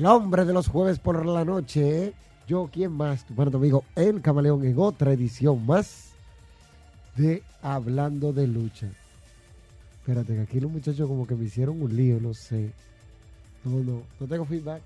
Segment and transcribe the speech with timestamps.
[0.00, 2.14] el hombre de los jueves por la noche.
[2.48, 3.26] Yo, ¿quién más?
[3.26, 6.12] Tu hermano, amigo, el camaleón, en otra edición más
[7.16, 8.86] de Hablando de Lucha.
[9.98, 12.72] Espérate, que aquí los muchachos como que me hicieron un lío, no sé.
[13.62, 14.80] No, no, no tengo feedback.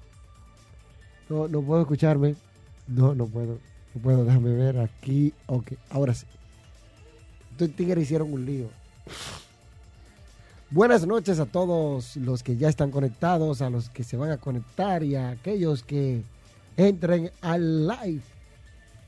[1.28, 2.34] No, no puedo escucharme.
[2.88, 3.58] No, no puedo.
[3.94, 5.32] No puedo, déjame ver aquí.
[5.46, 6.26] Ok, ahora sí.
[7.52, 8.66] Estos tigres hicieron un lío.
[10.74, 14.38] Buenas noches a todos los que ya están conectados, a los que se van a
[14.38, 16.24] conectar y a aquellos que
[16.76, 18.24] entren al live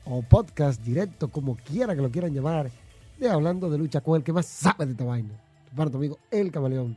[0.05, 2.71] o podcast directo, como quiera que lo quieran llamar,
[3.19, 5.33] de Hablando de Lucha con el que más sabe de esta vaina.
[5.75, 6.95] Tu amigo, el camaleón.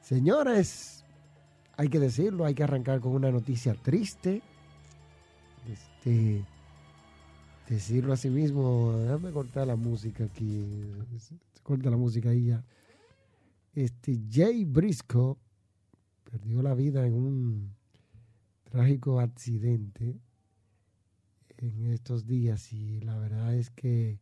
[0.00, 1.04] Señores,
[1.76, 4.42] hay que decirlo, hay que arrancar con una noticia triste.
[5.72, 6.44] Este,
[7.68, 10.66] decirlo así mismo, déjame cortar la música aquí.
[11.62, 12.64] Corta la música ahí ya.
[13.74, 15.38] Este, Jay Briscoe
[16.30, 17.74] perdió la vida en un
[18.64, 20.20] trágico accidente
[21.56, 24.20] en estos días y la verdad es que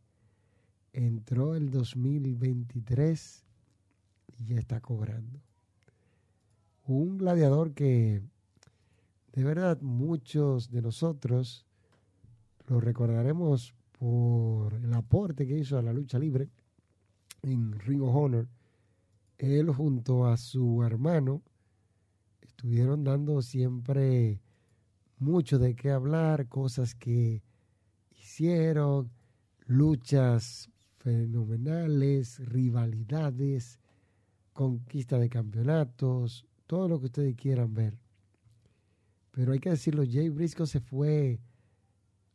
[0.93, 3.45] entró el 2023
[4.37, 5.41] y ya está cobrando.
[6.85, 8.21] Un gladiador que
[9.33, 11.65] de verdad muchos de nosotros
[12.67, 16.49] lo recordaremos por el aporte que hizo a la lucha libre
[17.41, 18.47] en Ring of Honor
[19.41, 21.41] él junto a su hermano
[22.41, 24.39] estuvieron dando siempre
[25.17, 27.41] mucho de qué hablar, cosas que
[28.11, 29.09] hicieron,
[29.65, 30.69] luchas
[30.99, 33.79] fenomenales, rivalidades,
[34.53, 37.97] conquista de campeonatos, todo lo que ustedes quieran ver.
[39.31, 41.39] Pero hay que decirlo, Jay Briscoe se fue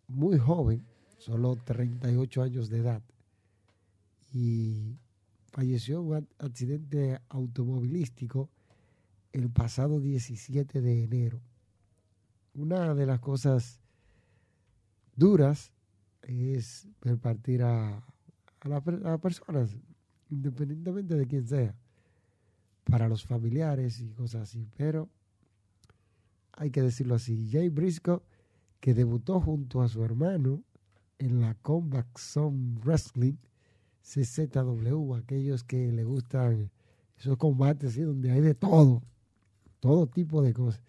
[0.08, 0.84] muy joven,
[1.18, 3.02] solo 38 años de edad.
[4.32, 4.98] Y
[5.56, 8.50] falleció en un accidente automovilístico
[9.32, 11.40] el pasado 17 de enero.
[12.52, 13.80] Una de las cosas
[15.14, 15.72] duras
[16.20, 18.04] es ver partir a,
[18.60, 18.82] a las
[19.18, 19.74] personas,
[20.28, 21.74] independientemente de quién sea,
[22.84, 24.68] para los familiares y cosas así.
[24.76, 25.08] Pero
[26.52, 28.20] hay que decirlo así, Jay Briscoe,
[28.78, 30.62] que debutó junto a su hermano
[31.18, 33.36] en la Combat Zone Wrestling,
[34.06, 36.70] CZW, aquellos que le gustan
[37.18, 39.02] esos combates así donde hay de todo,
[39.80, 40.80] todo tipo de cosas.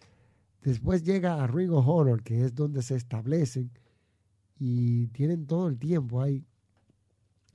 [0.61, 3.71] Después llega a Ring of Honor, que es donde se establecen
[4.59, 6.43] y tienen todo el tiempo ahí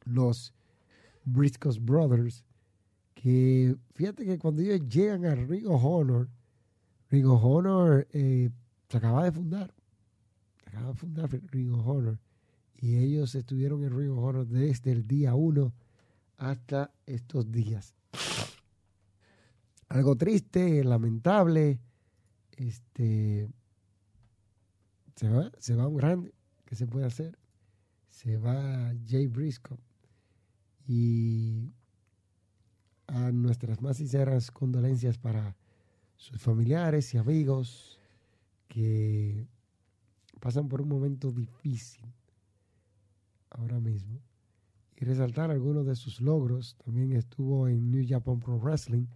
[0.04, 0.52] los
[1.24, 2.44] Briscoe Brothers,
[3.14, 6.28] que fíjate que cuando ellos llegan a Ring of Honor,
[7.10, 8.50] Ring of Honor eh,
[8.88, 9.72] se acaba de fundar,
[10.64, 12.18] se acaba de fundar Ring of Honor
[12.82, 15.72] y ellos estuvieron en of Honor desde el día 1
[16.36, 17.94] hasta estos días.
[19.88, 21.78] Algo triste, lamentable,
[22.50, 23.48] este
[25.14, 26.34] se va, se va un grande,
[26.64, 27.38] ¿qué se puede hacer?
[28.08, 29.78] Se va Jay Briscoe
[30.84, 31.70] y
[33.06, 35.56] a nuestras más sinceras condolencias para
[36.16, 38.00] sus familiares y amigos
[38.66, 39.46] que
[40.40, 42.12] pasan por un momento difícil
[43.54, 44.20] ahora mismo.
[44.96, 46.76] Y resaltar algunos de sus logros.
[46.84, 49.06] También estuvo en New Japan Pro Wrestling.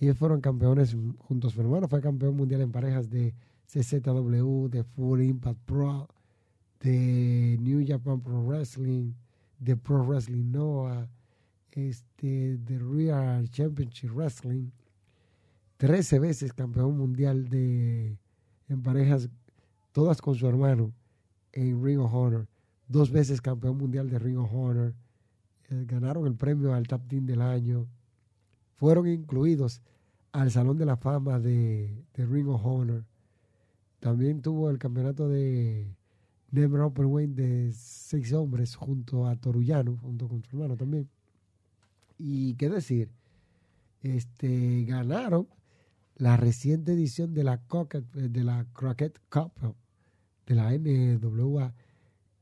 [0.00, 1.52] Ellos fueron campeones juntos.
[1.52, 3.34] Su hermano fue campeón mundial en parejas de
[3.66, 6.08] CZW, de Full Impact Pro,
[6.80, 9.12] de New Japan Pro Wrestling,
[9.58, 11.08] de Pro Wrestling Noah,
[11.76, 14.70] este, de Real Championship Wrestling,
[15.76, 18.16] 13 veces campeón mundial de
[18.68, 19.28] en parejas,
[19.92, 20.92] todas con su hermano
[21.52, 22.48] en Ring of Honor,
[22.88, 24.94] dos veces campeón mundial de Ring of Honor,
[25.68, 27.86] eh, ganaron el premio al Top Team del año,
[28.76, 29.82] fueron incluidos
[30.32, 33.04] al Salón de la Fama de, Ring of Honor.
[34.00, 35.96] También tuvo el campeonato de
[36.50, 41.08] Never Open Weight de seis hombres junto a Torullano, junto con su hermano también.
[42.18, 43.10] Y qué decir,
[44.02, 45.48] este, ganaron
[46.16, 49.52] la reciente edición de la, Crockett, de la Crockett Cup
[50.46, 51.74] de la NWA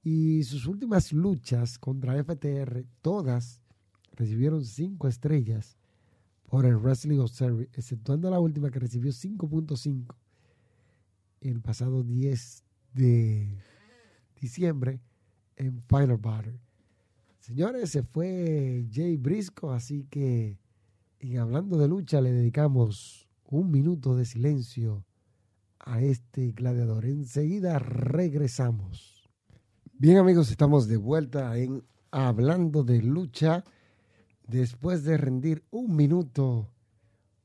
[0.05, 3.63] y sus últimas luchas contra FTR, todas
[4.13, 5.79] recibieron cinco estrellas
[6.45, 10.15] por el Wrestling Observer, exceptuando la última que recibió 5.5
[11.41, 13.59] el pasado 10 de
[14.41, 15.01] diciembre
[15.57, 16.61] en Final Battle.
[17.41, 20.59] Señores, se fue Jay Brisco, así que
[21.19, 25.07] y hablando de lucha le dedicamos un minuto de silencio
[25.79, 27.07] a este gladiador.
[27.07, 29.14] Enseguida regresamos.
[29.97, 33.63] Bien amigos, estamos de vuelta en Hablando de lucha.
[34.49, 36.69] Después de rendir un minuto,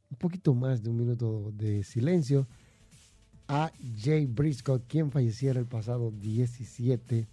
[0.09, 2.47] un poquito más de un minuto de silencio,
[3.47, 7.27] a Jay Briscoe, quien falleciera el pasado 17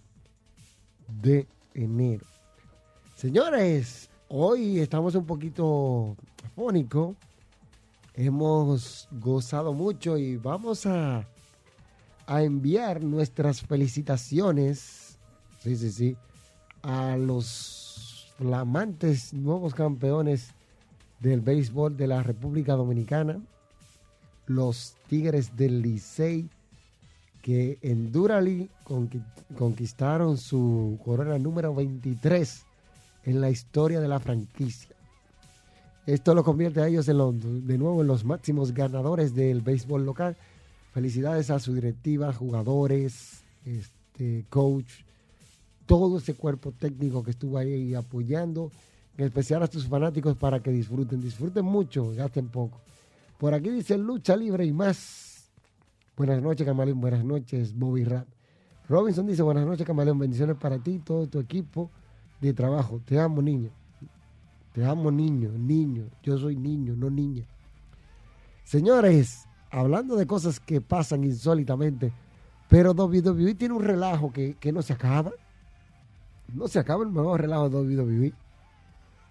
[1.07, 2.25] de enero.
[3.15, 6.15] Señores, hoy estamos un poquito
[6.45, 7.15] afónico.
[8.13, 11.27] Hemos gozado mucho y vamos a,
[12.27, 15.06] a enviar nuestras felicitaciones,
[15.67, 16.17] sí, sí, sí,
[16.83, 20.53] a los flamantes nuevos campeones
[21.19, 23.39] del béisbol de la República Dominicana,
[24.45, 26.49] los Tigres del Licey,
[27.41, 28.69] que en Durali
[29.57, 32.63] conquistaron su corona número 23
[33.25, 34.95] en la historia de la franquicia.
[36.05, 40.37] Esto lo convierte a ellos de nuevo en los máximos ganadores del béisbol local.
[40.93, 45.06] Felicidades a su directiva, jugadores, este, coach,
[45.87, 48.71] todo ese cuerpo técnico que estuvo ahí apoyando,
[49.17, 52.79] en especial a sus fanáticos para que disfruten, disfruten mucho, gasten poco.
[53.39, 55.49] Por aquí dice lucha libre y más.
[56.15, 56.99] Buenas noches, Camaleón.
[56.99, 58.27] Buenas noches, Bobby Rap.
[58.89, 60.19] Robinson dice, buenas noches, Camaleón.
[60.19, 61.89] Bendiciones para ti, todo tu equipo
[62.41, 63.01] de trabajo.
[63.05, 63.69] Te amo, niño.
[64.73, 66.05] Te amo, niño, niño.
[66.21, 67.45] Yo soy niño, no niña.
[68.63, 72.11] Señores, hablando de cosas que pasan insólitamente,
[72.67, 75.31] pero WWE tiene un relajo que, que no se acaba.
[76.53, 78.33] No se acaba el nuevo relajo de WWE.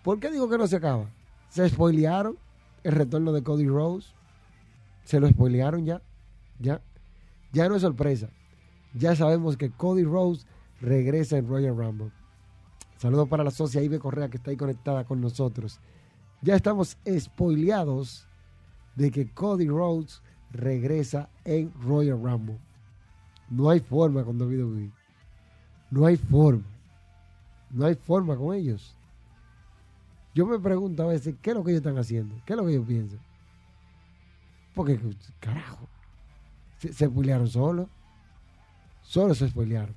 [0.02, 1.06] ¿Por qué digo que no se acaba?
[1.48, 2.36] Se spoilearon
[2.84, 4.10] el retorno de Cody Rose.
[5.04, 6.02] Se lo spoilearon ya.
[6.58, 6.80] Ya.
[7.52, 8.28] Ya no es sorpresa.
[8.94, 10.46] Ya sabemos que Cody Rose
[10.80, 12.12] regresa en Royal Rumble.
[12.98, 15.80] Saludos para la socia Ibe Correa que está ahí conectada con nosotros.
[16.42, 18.26] Ya estamos spoileados
[18.94, 22.58] de que Cody Rhodes regresa en Royal Rumble.
[23.50, 24.90] No hay forma con WWE.
[25.90, 26.64] No hay forma.
[27.76, 28.96] No hay forma con ellos.
[30.34, 32.34] Yo me pregunto a veces, ¿qué es lo que ellos están haciendo?
[32.46, 33.20] ¿Qué es lo que ellos piensan?
[34.74, 34.98] Porque,
[35.40, 35.86] carajo,
[36.78, 37.90] se, se spoilearon solo.
[39.02, 39.94] Solo se spoilearon.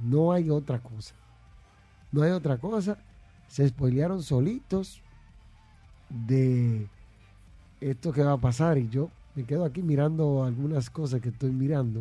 [0.00, 1.14] No hay otra cosa.
[2.10, 2.96] No hay otra cosa.
[3.48, 5.02] Se spoilearon solitos
[6.08, 6.88] de
[7.82, 8.78] esto que va a pasar.
[8.78, 12.00] Y yo me quedo aquí mirando algunas cosas que estoy mirando.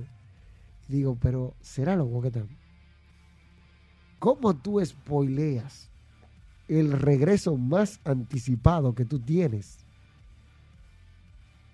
[0.88, 2.48] Y digo, pero ¿será lo que están?
[4.26, 5.88] ¿Cómo tú spoileas
[6.68, 9.86] el regreso más anticipado que tú tienes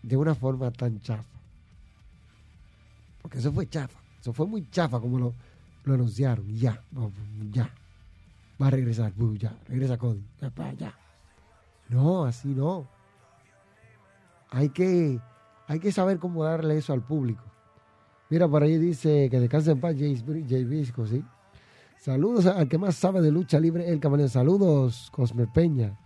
[0.03, 1.23] de una forma tan chafa.
[3.21, 5.33] Porque eso fue chafa, eso fue muy chafa como lo,
[5.85, 6.45] anunciaron.
[6.53, 6.83] Ya,
[7.53, 7.73] ya,
[8.61, 10.93] va a regresar, ya, regresa Cody, ya, ya.
[11.87, 12.85] No, así no.
[14.49, 15.21] Hay que,
[15.67, 17.45] hay que saber cómo darle eso al público.
[18.29, 21.23] Mira, por ahí dice que descanse en paz Jay Visco, ¿sí?
[22.01, 24.27] Saludos al que más sabe de lucha libre, el camaleón.
[24.27, 25.99] Saludos, Cosme Peña.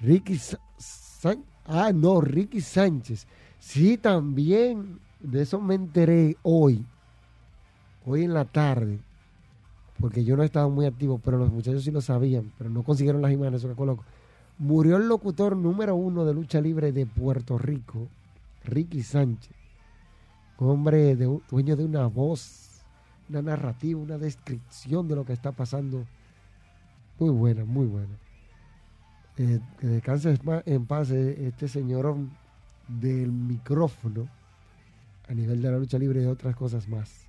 [0.00, 1.44] Ricky Sánchez.
[1.66, 3.26] Ah, no, Ricky Sánchez.
[3.58, 4.98] Sí, también.
[5.20, 6.86] De eso me enteré hoy.
[8.06, 8.98] Hoy en la tarde.
[10.00, 12.50] Porque yo no estaba muy activo, pero los muchachos sí lo sabían.
[12.56, 14.04] Pero no consiguieron las imágenes, eso que coloco.
[14.56, 18.08] Murió el locutor número uno de lucha libre de Puerto Rico,
[18.64, 19.52] Ricky Sánchez.
[20.56, 22.63] Hombre dueño de una voz
[23.28, 26.04] una narrativa, una descripción de lo que está pasando.
[27.18, 28.14] Muy buena, muy buena.
[29.36, 32.16] Eh, que descanse en paz eh, este señor
[32.86, 34.28] del micrófono
[35.28, 37.26] a nivel de la lucha libre y otras cosas más.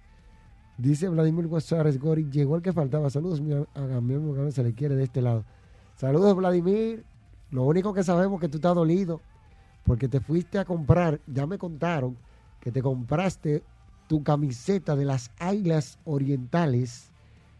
[0.77, 3.09] Dice Vladimir Guasares Gori, llegó el que faltaba.
[3.09, 3.41] Saludos,
[3.75, 5.45] amigo que se le quiere de este lado.
[5.95, 7.05] Saludos, Vladimir.
[7.51, 9.21] Lo único que sabemos es que tú estás dolido
[9.85, 12.17] porque te fuiste a comprar, ya me contaron
[12.59, 13.63] que te compraste
[14.07, 17.09] tu camiseta de las Águilas Orientales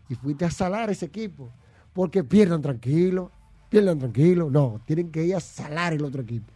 [0.09, 1.49] y fuiste a salar ese equipo
[1.93, 3.31] porque pierdan tranquilo,
[3.69, 4.49] pierdan tranquilo.
[4.49, 6.51] No, tienen que ir a salar el otro equipo.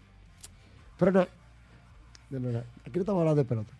[0.98, 1.28] Pero no,
[2.30, 3.74] no, no, aquí no estamos hablando de pelota.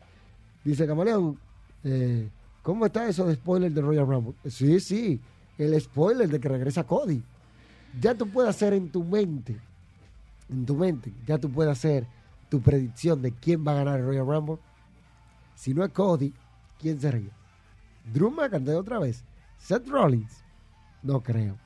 [0.64, 1.38] Dice Camaleón,
[1.84, 2.30] eh,
[2.70, 4.36] ¿Cómo está eso de spoiler de Royal Rumble?
[4.50, 5.20] Sí, sí,
[5.58, 7.24] el spoiler de que regresa Cody.
[8.00, 9.58] Ya tú puedes hacer en tu mente,
[10.50, 12.06] en tu mente, ya tú puedes hacer
[12.50, 14.58] tu predicción de quién va a ganar el Royal Rumble.
[15.60, 16.34] Si no es Cody,
[16.80, 17.32] ¿quién sería?
[18.14, 19.26] Drew McIntyre otra vez.
[19.58, 20.42] Seth Rollins,
[21.04, 21.58] no creo.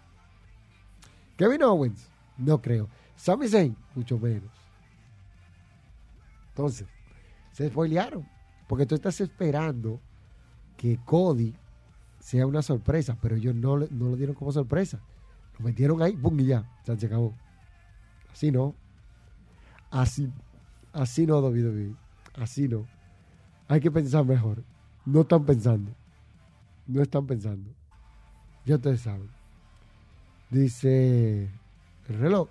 [1.37, 2.89] Kevin Owens, no creo.
[3.15, 4.49] Sami Zayn, mucho menos.
[6.49, 6.87] Entonces,
[7.51, 8.27] se spoilearon,
[8.67, 9.99] porque tú estás esperando
[10.75, 11.53] que Cody
[12.17, 15.01] sea una sorpresa, pero ellos no, no lo dieron como sorpresa.
[15.59, 16.39] Lo metieron ahí, ¡pum!
[16.39, 17.35] y ya, se acabó.
[18.31, 18.73] Así no.
[19.91, 20.33] Así,
[20.93, 21.91] así no, David,
[22.33, 22.87] Así no.
[23.67, 24.63] Hay que pensar mejor.
[25.05, 25.91] No están pensando.
[26.87, 27.69] No están pensando.
[28.65, 29.29] Ya ustedes saben.
[30.49, 31.49] Dice
[32.07, 32.47] el reloj.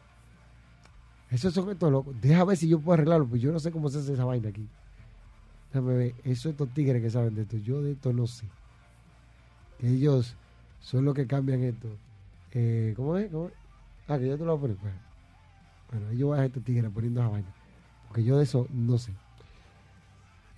[1.31, 2.13] Eso es objeto loco.
[2.21, 4.51] Deja ver si yo puedo arreglarlo, pues yo no sé cómo se hace esa vaina
[4.51, 4.69] aquí.
[5.73, 8.47] Déjame ver, eso estos tigres que saben de esto, yo de esto no sé.
[9.81, 10.37] Ellos
[10.81, 11.89] son los que cambian esto.
[12.53, 13.31] Eh, ¿cómo, es?
[14.07, 14.95] Ah, que yo te lo voy a poner.
[15.91, 17.49] Bueno, yo voy a estos tigres poniendo esa vaina.
[18.09, 19.13] Porque yo de eso no sé.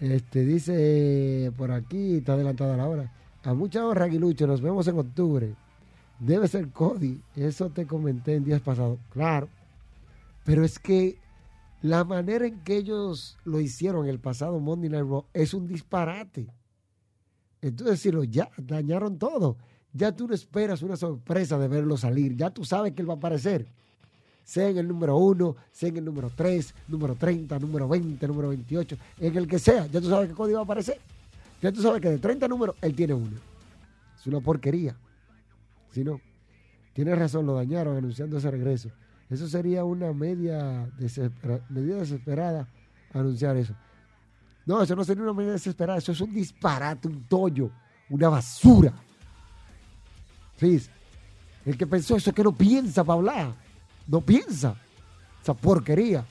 [0.00, 3.12] Este dice por aquí, está adelantada la hora.
[3.44, 5.54] A mucha honra, Aguilucho, nos vemos en octubre.
[6.18, 7.20] Debe ser Cody.
[7.36, 8.98] Eso te comenté en días pasados.
[9.10, 9.48] Claro.
[10.44, 11.18] Pero es que
[11.82, 16.46] la manera en que ellos lo hicieron el pasado Monday Night Raw es un disparate.
[17.60, 19.56] Entonces, decirlo, ya dañaron todo.
[19.92, 22.36] Ya tú no esperas una sorpresa de verlo salir.
[22.36, 23.66] Ya tú sabes que él va a aparecer.
[24.44, 28.48] Sea en el número 1, sea en el número 3, número 30, número 20, número
[28.48, 29.86] 28, en el que sea.
[29.86, 31.00] Ya tú sabes que Cody va a aparecer.
[31.62, 33.36] Ya tú sabes que de 30 números, él tiene uno.
[34.18, 34.94] Es una porquería.
[35.92, 36.20] Si no,
[36.92, 38.90] tienes razón, lo dañaron anunciando ese regreso.
[39.30, 40.86] Eso sería una media
[41.70, 42.68] medida desesperada
[43.12, 43.74] anunciar eso.
[44.66, 47.70] No, eso no sería una medida desesperada, eso es un disparate, un tollo,
[48.10, 48.92] una basura.
[50.56, 50.80] ¿Sí?
[51.64, 53.54] El que pensó eso es que no piensa para hablar,
[54.06, 54.76] no piensa.
[55.42, 56.24] Esa porquería.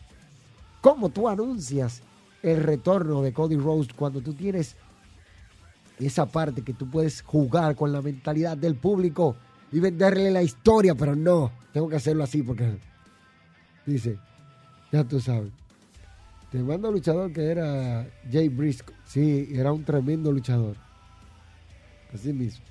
[0.81, 2.01] ¿Cómo tú anuncias
[2.41, 4.75] el retorno de Cody Rose cuando tú tienes
[5.99, 9.35] esa parte que tú puedes jugar con la mentalidad del público
[9.71, 12.77] y venderle la historia, pero no, tengo que hacerlo así porque
[13.85, 14.17] dice,
[14.91, 15.51] ya tú sabes.
[16.51, 18.93] Te mando luchador que era Jay Briscoe.
[19.05, 20.75] Sí, era un tremendo luchador.
[22.13, 22.63] Así mismo.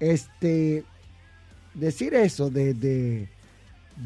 [0.00, 0.84] Este,
[1.74, 3.28] decir eso de, de,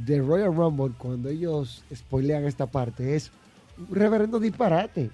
[0.05, 3.31] de Royal Rumble cuando ellos spoilean esta parte es
[3.79, 5.11] un reverendo disparate.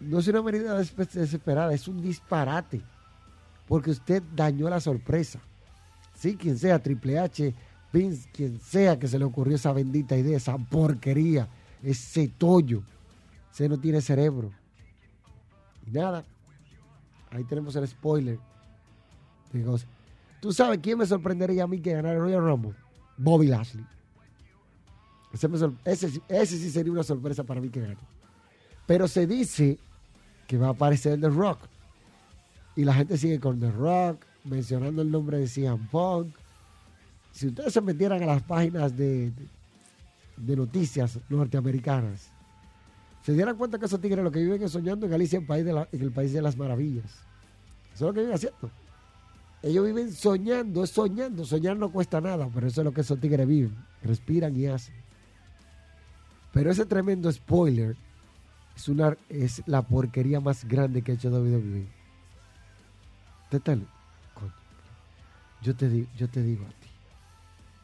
[0.00, 2.80] No es una medida desesperada, es un disparate.
[3.68, 5.40] Porque usted dañó la sorpresa
[6.22, 7.52] sí, quien sea, Triple H,
[7.92, 11.48] Vince, quien sea que se le ocurrió esa bendita idea, esa porquería,
[11.82, 12.82] ese tollo,
[13.52, 14.52] ese no tiene cerebro.
[15.84, 16.24] Y nada,
[17.30, 18.38] ahí tenemos el spoiler.
[20.40, 22.74] ¿Tú sabes quién me sorprendería a mí que ganara Royal Rumble?
[23.16, 23.84] Bobby Lashley.
[25.34, 27.96] Ese, sí sería una sorpresa para mí que gane.
[28.86, 29.78] Pero se dice
[30.46, 31.60] que va a aparecer The Rock.
[32.76, 36.34] Y la gente sigue con The Rock, mencionando el nombre de CM Punk.
[37.32, 39.32] Si ustedes se metieran a las páginas de,
[40.36, 42.30] noticias norteamericanas,
[43.22, 45.86] se dieran cuenta que esos tigres lo que viven es soñando en Galicia, en, en
[46.02, 47.06] el país de las maravillas.
[47.94, 48.70] Eso es lo que viven haciendo.
[49.62, 51.44] Ellos viven soñando, es soñando.
[51.44, 53.76] Soñar no cuesta nada, pero eso es lo que esos tigres viven.
[54.02, 55.01] Respiran y hacen.
[56.52, 57.96] Pero ese tremendo spoiler
[58.76, 61.86] es, una, es la porquería más grande que ha hecho WWE.
[63.62, 63.86] tal
[65.62, 66.88] yo te, digo, yo te digo a ti,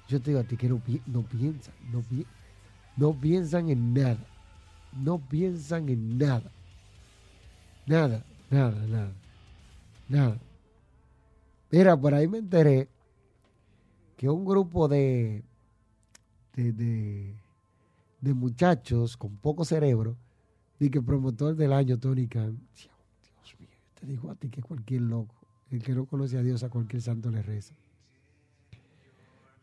[0.08, 0.80] yo te digo a ti que no,
[1.22, 1.74] piensan,
[2.96, 4.26] no, piensan en nada,
[4.92, 6.50] no piensan en nada,
[7.86, 9.12] nada, nada, nada,
[10.08, 10.38] nada.
[11.70, 12.88] Mira, por ahí me enteré
[14.16, 15.44] que un grupo de,
[16.56, 17.32] de,
[18.20, 20.16] muchachos con poco cerebro,
[20.80, 25.02] y que promotor del año, Tony Khan, Dios mío, te digo a ti que cualquier
[25.02, 25.34] loco
[25.70, 27.74] el que no conoce a Dios a cualquier santo le reza.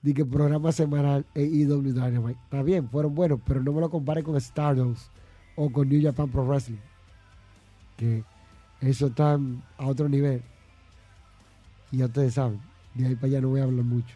[0.02, 2.40] Di que programa semanal EIW Dynamite.
[2.44, 5.10] Está bien, fueron buenos, pero no me lo compare con Stardust
[5.56, 6.78] o con New Japan Pro Wrestling.
[7.98, 8.24] Que
[8.82, 9.40] eso está
[9.78, 10.44] a otro nivel.
[11.92, 12.62] Y ya ustedes saben,
[12.94, 14.16] de ahí para allá no voy a hablar mucho.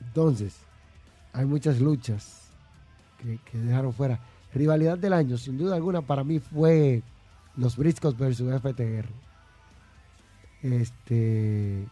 [0.00, 0.65] Entonces,
[1.36, 2.48] hay muchas luchas
[3.18, 4.18] que, dejaron fuera.
[4.54, 7.02] Rivalidad del año, sin duda alguna, para mí fue
[7.56, 9.06] los Briscos versus FTR.
[10.62, 11.86] Este.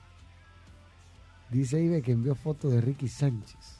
[1.50, 3.78] Dice Ibe que envió foto de Ricky Sánchez.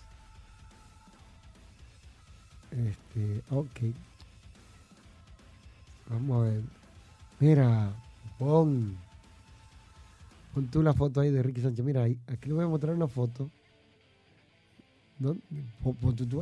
[2.70, 3.80] Este, ok.
[6.10, 6.62] Vamos a ver.
[7.40, 7.90] Mira,
[8.38, 8.98] pon.
[10.52, 11.82] Pon tú la foto ahí de Ricky Sánchez.
[11.82, 13.50] Mira, aquí le voy a mostrar una foto.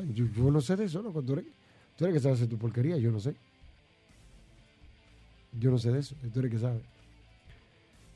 [0.01, 0.15] Ahí.
[0.15, 1.11] yo, no sé de eso, ¿no?
[1.23, 1.45] Tú eres,
[1.97, 3.35] tú eres que sabes hacer tu porquería, yo no sé.
[5.61, 6.83] Yo no sé de eso, tú eres que sabes.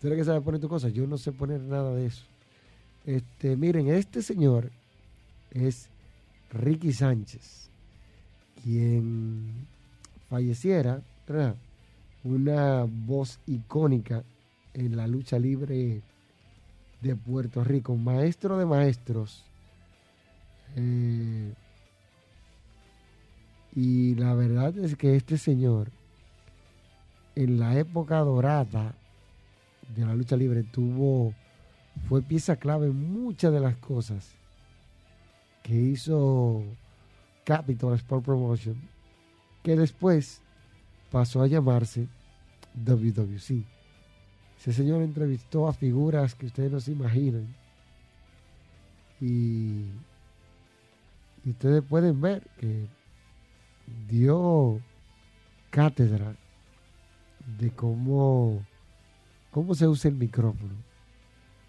[0.00, 2.24] Tú eres que sabes poner tu cosa, yo no sé poner nada de eso.
[3.04, 4.70] Este, miren, este señor
[5.50, 5.88] es
[6.50, 7.70] Ricky Sánchez,
[8.62, 9.66] quien
[10.28, 11.02] falleciera,
[12.24, 14.24] una voz icónica
[14.74, 16.02] en la lucha libre
[17.00, 19.44] de Puerto Rico, maestro de maestros.
[20.74, 21.52] Eh,
[23.74, 25.90] y la verdad es que este señor,
[27.34, 28.94] en la época dorada
[29.94, 31.34] de la lucha libre, tuvo,
[32.08, 34.32] fue pieza clave en muchas de las cosas
[35.62, 36.62] que hizo
[37.44, 38.76] Capital Sport Promotion,
[39.62, 40.40] que después
[41.10, 42.08] pasó a llamarse
[42.74, 43.64] WWC.
[44.58, 47.54] Ese señor entrevistó a figuras que ustedes no se imaginan.
[49.20, 49.84] Y,
[51.46, 52.88] y ustedes pueden ver que
[54.08, 54.80] dio
[55.70, 56.34] cátedra
[57.60, 58.66] de cómo,
[59.52, 60.74] cómo se usa el micrófono,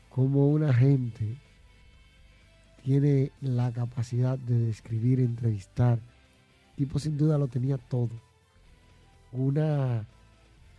[0.09, 1.37] cómo una gente
[2.83, 5.99] tiene la capacidad de describir, entrevistar.
[6.75, 8.09] Tipo sin duda lo tenía todo.
[9.31, 10.07] Una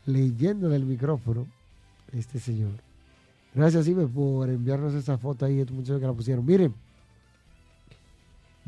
[0.07, 1.47] leyenda del micrófono,
[2.13, 2.73] este señor.
[3.55, 6.45] Gracias, Ibe, por enviarnos esa foto ahí, muchos que la pusieron.
[6.45, 6.75] Miren,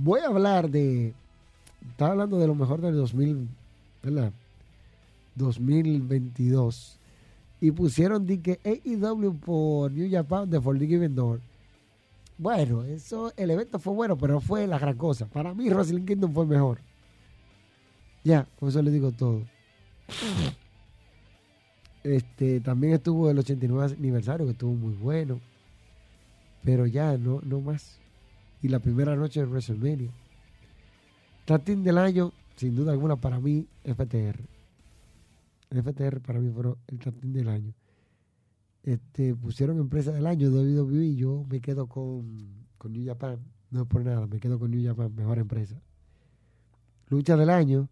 [0.02, 1.14] voy a hablar de.
[1.90, 3.48] Estaba hablando de lo mejor del 2000,
[4.02, 4.32] ¿verdad?
[5.34, 6.98] 2022.
[7.60, 11.40] Y pusieron que AEW por New Japan de For the Given Door.
[12.38, 15.26] Bueno, eso, el evento fue bueno, pero fue la gran cosa.
[15.26, 16.78] Para mí, Wrestling Kingdom fue mejor.
[18.24, 19.42] Ya, por eso le digo todo.
[22.02, 25.38] Este, también estuvo el 89 aniversario, que estuvo muy bueno.
[26.64, 27.98] Pero ya, no, no más.
[28.62, 30.10] Y la primera noche de WrestleMania.
[31.44, 34.40] Tatín del año, sin duda alguna, para mí, FTR.
[35.70, 37.72] FTR para mí fue el tatín del año.
[38.82, 43.38] Este, pusieron empresa del año WWE y yo me quedo con, con New Japan.
[43.70, 45.80] No por nada, me quedo con New Japan, mejor empresa.
[47.08, 47.88] Lucha del año.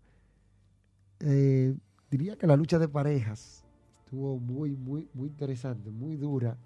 [1.20, 1.76] Eh,
[2.10, 3.64] diría que la lucha de parejas
[4.04, 6.56] estuvo muy, muy, muy interesante, muy dura.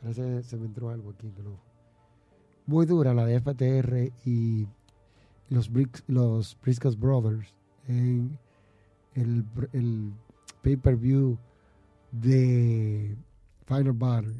[0.00, 1.67] Parece que se me entró algo aquí en el ojo.
[2.68, 4.66] Muy dura la de FTR y
[5.48, 5.70] los,
[6.06, 7.54] los Briscoes Brothers
[7.88, 8.38] en
[9.14, 10.12] el, el
[10.60, 11.38] pay-per-view
[12.12, 13.16] de
[13.66, 14.34] Final Battle.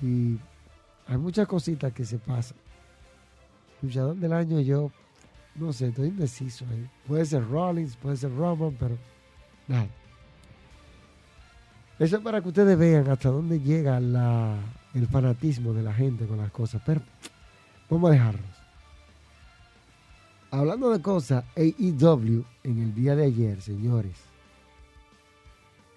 [0.00, 0.38] Y
[1.08, 2.56] hay muchas cositas que se pasan.
[3.82, 4.92] Luchador del año yo
[5.56, 6.88] no sé, estoy indeciso ahí.
[7.08, 8.96] Puede ser Rollins, puede ser Roman, pero
[9.66, 9.88] nada.
[11.98, 14.56] Eso es para que ustedes vean hasta dónde llega la,
[14.94, 16.80] el fanatismo de la gente con las cosas.
[16.84, 17.02] Pero
[17.90, 18.46] vamos a dejarlos.
[20.50, 24.16] Hablando de cosas, AEW en el día de ayer, señores.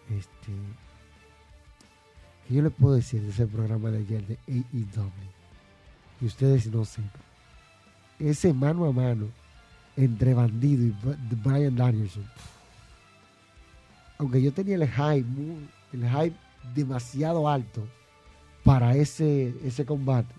[0.10, 0.52] Este.
[2.48, 5.12] ¿Qué yo les puedo decir de ese programa de ayer de AEW?
[6.22, 7.12] Y ustedes no sepan.
[8.18, 9.28] Ese mano a mano
[9.96, 10.96] entre Bandido y
[11.44, 12.26] Brian Danielson.
[14.18, 15.28] Aunque yo tenía el hype,
[15.94, 16.36] el hype
[16.74, 17.88] demasiado alto
[18.68, 20.36] para ese, ese combate.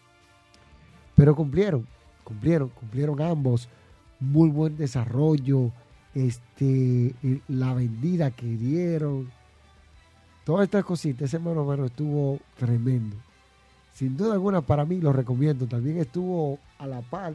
[1.15, 1.87] Pero cumplieron,
[2.25, 3.71] cumplieron, cumplieron ambos.
[4.21, 5.73] Muy buen desarrollo,
[6.15, 7.15] este,
[7.49, 9.31] la vendida que dieron.
[10.45, 13.17] Todas estas cositas, ese mano a mano estuvo tremendo.
[13.95, 15.67] Sin duda alguna, para mí lo recomiendo.
[15.67, 17.35] También estuvo a la par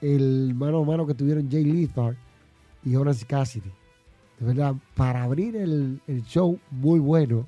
[0.00, 2.16] el mano a mano que tuvieron Jay Lethal
[2.86, 3.70] y Horace Cassidy.
[4.40, 7.46] De verdad, para abrir el, show, muy bueno.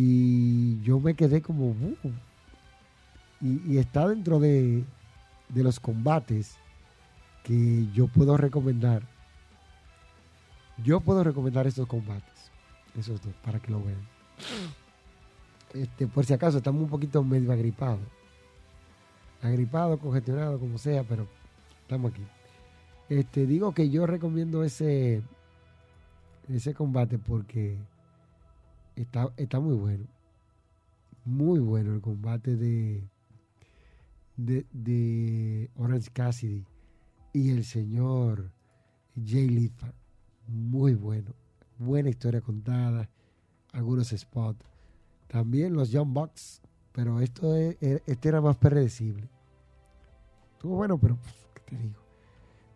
[0.00, 1.70] Y yo me quedé como.
[1.70, 1.96] Uh,
[3.40, 4.84] y, está dentro de,
[5.48, 6.56] de los combates
[7.42, 9.02] que yo puedo recomendar.
[10.84, 12.52] Yo puedo recomendar estos combates,
[12.96, 13.98] esos dos, para que lo vean.
[15.74, 17.98] Este, por si acaso, estamos un poquito medio agripados.
[19.42, 21.26] Agripado, congestionado, como sea, pero
[21.82, 22.22] estamos aquí.
[23.08, 25.22] Este, digo que yo recomiendo ese,
[26.48, 27.76] ese combate porque
[29.00, 30.06] está, está muy bueno.
[31.24, 33.08] Muy bueno el combate de,
[34.36, 36.64] de, de Orange Cassidy
[37.32, 38.50] y el señor
[39.14, 39.94] Jay Lethal.
[40.46, 41.34] Muy bueno.
[41.78, 43.08] Buena historia contada.
[43.72, 44.64] Algunos spots.
[45.26, 46.62] También los Young Bucks.
[46.92, 49.28] Pero esto es, este era más predecible.
[50.54, 51.16] Estuvo bueno, pero
[51.54, 52.00] ¿qué te digo?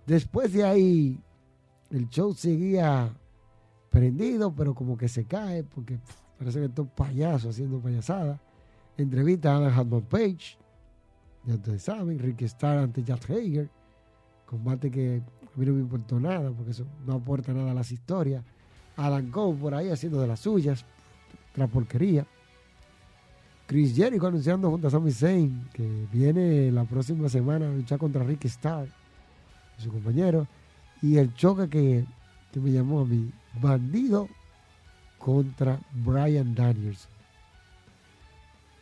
[0.07, 1.21] Después de ahí,
[1.91, 3.13] el show seguía
[3.93, 5.99] prendido, pero como que se cae, porque
[6.39, 8.41] parece que está un payaso haciendo payasada.
[8.97, 10.57] Entrevista a Adam Page,
[11.45, 13.69] ya ustedes saben, Ricky Starr ante Jack Hager,
[14.47, 15.23] combate que
[15.55, 18.43] a mí no me importó nada, porque eso no aporta nada a las historias.
[18.97, 20.85] Adam Cole por ahí haciendo de las suyas,
[21.53, 22.27] otra porquería.
[23.67, 28.25] Chris Jericho anunciando junto a Sami Zayn que viene la próxima semana a luchar contra
[28.25, 28.89] Ricky Starr,
[29.79, 30.47] su compañero.
[31.01, 32.05] Y el choque que,
[32.53, 34.29] que me llamó a mí, Bandido
[35.19, 37.09] contra Brian Daniels.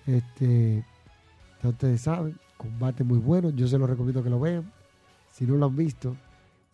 [0.07, 0.85] Este,
[1.63, 3.51] ya ustedes saben, combate muy bueno.
[3.51, 4.73] Yo se los recomiendo que lo vean.
[5.33, 6.17] Si no lo han visto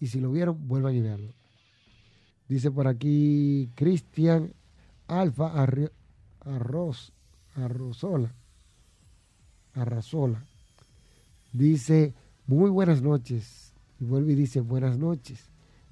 [0.00, 1.32] y si lo vieron, vuelvan y verlo.
[2.48, 4.52] Dice por aquí Cristian
[5.09, 5.52] Alfa
[6.44, 7.12] Arroz,
[9.74, 10.44] Arrozola.
[11.52, 12.14] Dice,
[12.46, 13.72] muy buenas noches.
[13.98, 15.50] Y vuelve y dice, buenas noches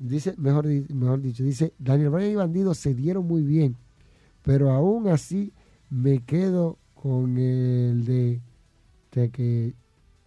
[0.09, 3.77] dice, mejor, mejor dicho, dice, Daniel Bryan y Bandido se dieron muy bien,
[4.43, 5.53] pero aún así
[5.91, 8.41] me quedo con el de
[9.11, 9.75] Teque,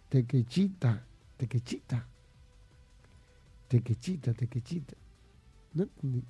[0.08, 1.04] Tequechita,
[1.36, 2.06] Tequechita,
[3.68, 4.94] Tequechita, Tequechita.
[5.74, 6.22] No entendí.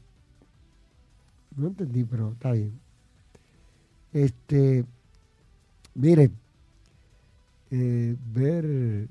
[1.56, 2.78] No entendí, pero está bien.
[4.12, 4.84] Este,
[5.94, 6.32] miren,
[7.70, 9.08] eh, ver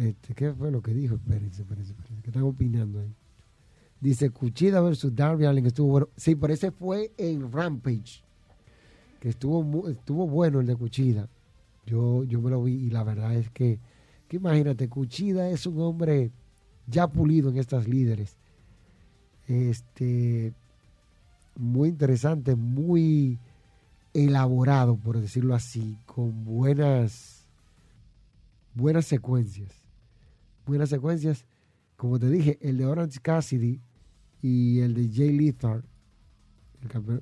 [0.00, 1.16] este, ¿Qué fue lo que dijo?
[1.16, 3.14] Espérense, espérense, espérense, que están opinando ahí.
[4.00, 6.08] Dice Cuchida versus Darby Allen estuvo bueno.
[6.16, 8.24] Sí, pero ese fue en Rampage.
[9.20, 11.28] Que estuvo, estuvo bueno el de Cuchida.
[11.84, 13.78] Yo, yo me lo vi y la verdad es que,
[14.26, 16.30] que imagínate, Cuchida es un hombre
[16.86, 18.38] ya pulido en estas líderes.
[19.48, 20.54] Este,
[21.56, 23.38] muy interesante, muy
[24.14, 27.46] elaborado, por decirlo así, con buenas,
[28.74, 29.79] buenas secuencias
[30.66, 31.46] buenas secuencias.
[31.96, 33.80] Como te dije, el de Orange Cassidy
[34.42, 35.84] y el de Jay Lethal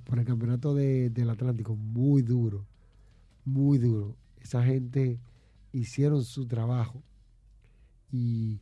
[0.05, 2.65] por el campeonato del Atlántico, muy duro,
[3.45, 4.17] muy duro.
[4.41, 5.19] Esa gente
[5.73, 7.03] hicieron su trabajo
[8.13, 8.61] y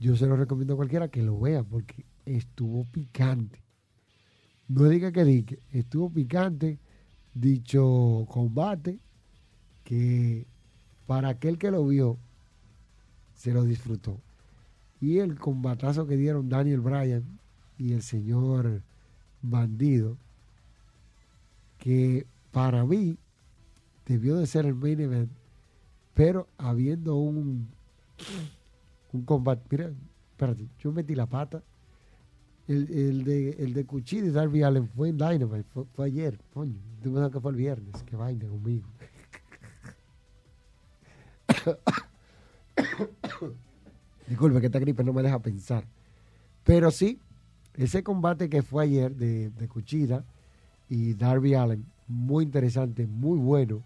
[0.00, 3.62] yo se lo recomiendo a cualquiera que lo vea porque estuvo picante.
[4.68, 6.78] No diga que diga, estuvo picante
[7.34, 8.98] dicho combate
[9.84, 10.46] que
[11.06, 12.18] para aquel que lo vio
[13.42, 14.20] se lo disfrutó.
[15.00, 17.24] Y el combatazo que dieron Daniel Bryan
[17.76, 18.82] y el señor
[19.42, 20.16] Bandido,
[21.78, 23.18] que para mí
[24.06, 25.32] debió de ser el main event,
[26.14, 27.66] pero habiendo un,
[29.12, 29.90] un combate, mira,
[30.30, 31.64] espérate, yo metí la pata.
[32.68, 35.64] El, de, el de Cuchillo y Darby Allen fue en Dynamite,
[35.96, 38.86] fue, ayer, coño, que fue el viernes, que vaina conmigo.
[44.28, 45.84] Disculpe que esta gripe no me deja pensar.
[46.64, 47.18] Pero sí,
[47.74, 50.24] ese combate que fue ayer de, de Cuchida
[50.88, 53.82] y Darby Allen, muy interesante, muy bueno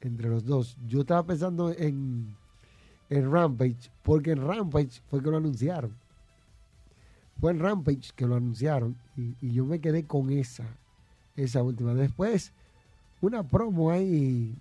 [0.00, 0.76] entre los dos.
[0.88, 2.36] Yo estaba pensando en,
[3.10, 5.94] en Rampage, porque en Rampage fue que lo anunciaron.
[7.40, 10.64] Fue en Rampage que lo anunciaron y, y yo me quedé con esa,
[11.36, 11.94] esa última.
[11.94, 12.52] Después,
[13.20, 14.56] una promo ahí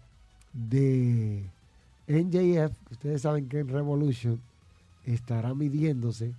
[0.54, 1.50] de
[2.08, 4.42] NJF, ustedes saben que en Revolution
[5.06, 6.34] estará midiéndose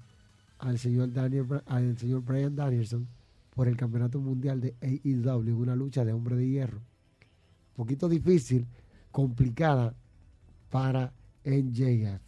[0.59, 3.07] al señor, Daniel, al señor Brian Danielson
[3.55, 6.79] por el campeonato mundial de AEW, una lucha de hombre de hierro.
[6.79, 8.67] Un poquito difícil,
[9.11, 9.95] complicada
[10.71, 11.13] para
[11.45, 12.21] NJF.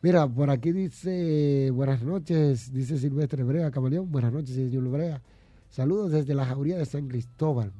[0.00, 5.20] Mira, por aquí dice, buenas noches, dice Silvestre Brea, Camaleón, buenas noches, señor Brea.
[5.70, 7.72] Saludos desde la jauría de San Cristóbal.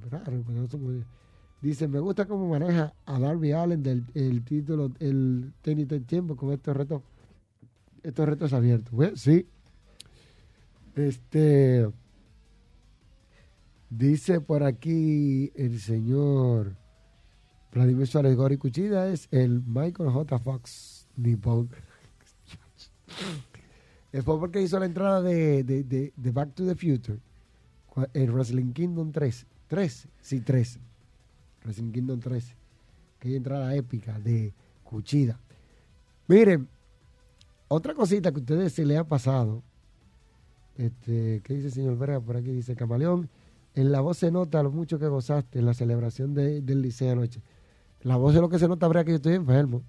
[1.61, 6.37] Dice, me gusta cómo maneja a Darby Allen del el título, el tenis del tiempo
[6.37, 7.03] con estos retos,
[8.03, 8.95] estos retos abiertos.
[9.19, 9.47] sí.
[10.95, 11.89] Este
[13.91, 16.75] dice por aquí el señor
[17.73, 20.39] Vladimir Suárez Gori Cuchida es el Michael J.
[20.39, 21.71] Fox Nippon.
[24.11, 27.19] Es porque hizo la entrada de, de, de, Back to the Future
[28.15, 29.47] en Wrestling Kingdom 3.
[29.69, 30.81] 3, sí, 3.
[31.69, 32.55] Wrestling Kingdom 13.
[33.21, 34.55] Que hay entrada épica de
[34.85, 35.39] Cuchida.
[36.27, 36.67] Miren,
[37.69, 39.63] otra cosita que a ustedes se le ha pasado.
[40.79, 42.21] Este, ¿Qué dice el señor Vera?
[42.21, 43.29] Por aquí dice Camaleón.
[43.75, 47.13] En la voz se nota lo mucho que gozaste en la celebración de- del liceo
[47.13, 47.43] anoche.
[48.03, 49.83] La voz es lo que se nota, habría que yo estoy enfermo.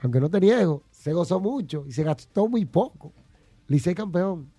[0.00, 3.12] Aunque no te niego, se gozó mucho y se gastó muy poco.
[3.68, 4.50] Licey campeón.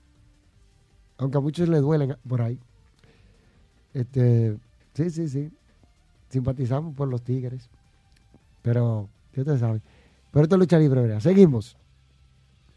[1.17, 2.59] Aunque a muchos les duelen por ahí.
[3.93, 4.57] Este,
[4.93, 5.51] sí, sí, sí.
[6.29, 7.69] Simpatizamos por los Tigres.
[8.61, 9.81] Pero, ya ustedes saben.
[10.31, 11.19] Pero esto es lucha libre.
[11.21, 11.77] Seguimos.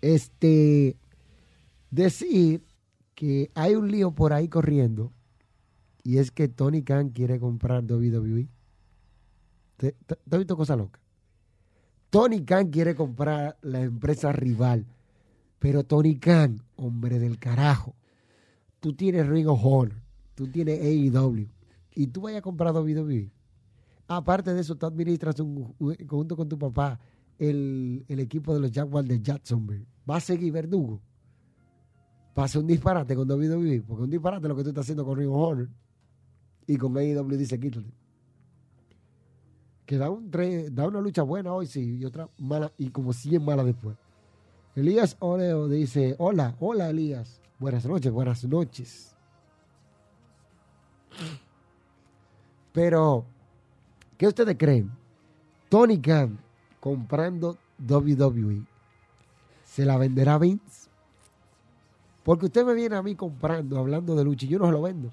[0.01, 0.97] Este,
[1.91, 2.65] decir
[3.15, 5.13] que hay un lío por ahí corriendo
[6.03, 8.49] y es que Tony Khan quiere comprar WWE.
[9.77, 10.99] ¿Te, te- te visto cosa loca?
[12.09, 14.87] Tony Khan quiere comprar la empresa rival,
[15.59, 17.95] pero Tony Khan, hombre del carajo,
[18.81, 19.95] tú tienes Ring of Honor,
[20.35, 21.47] tú tienes AEW
[21.95, 23.31] y tú vayas a comprar WWE.
[24.13, 26.99] Aparte de eso, tú administras un, un- junto con tu papá
[27.39, 29.87] el, el equipo de los Jaguars de Jacksonville.
[30.09, 31.01] Va a seguir Verdugo.
[32.35, 35.17] Pasa un disparate con WWE, porque un disparate es lo que tú estás haciendo con
[35.17, 35.69] Ring Honor
[36.67, 37.93] y con AEW dice quítate.
[39.87, 43.45] Que da, un da una lucha buena hoy, sí, y otra mala, y como 100
[43.45, 43.97] malas después.
[44.75, 47.41] Elías Oleo dice, hola, hola Elías.
[47.61, 49.15] Buenas noches, buenas noches.
[52.73, 53.25] Pero,
[54.21, 54.91] ¿qué ustedes creen?
[55.71, 56.39] Tony Khan
[56.79, 57.57] comprando
[57.89, 58.67] WWE,
[59.65, 60.91] ¿se la venderá Vince?
[62.23, 64.83] Porque usted me viene a mí comprando, hablando de lucha, y yo no se lo
[64.83, 65.11] vendo.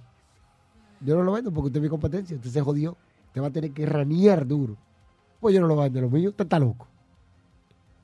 [0.99, 3.51] Yo no lo vendo porque usted es mi competencia, usted se jodió, usted va a
[3.51, 4.75] tener que ranear duro.
[5.39, 6.85] Pues yo no lo vendo, lo mío, usted está loco.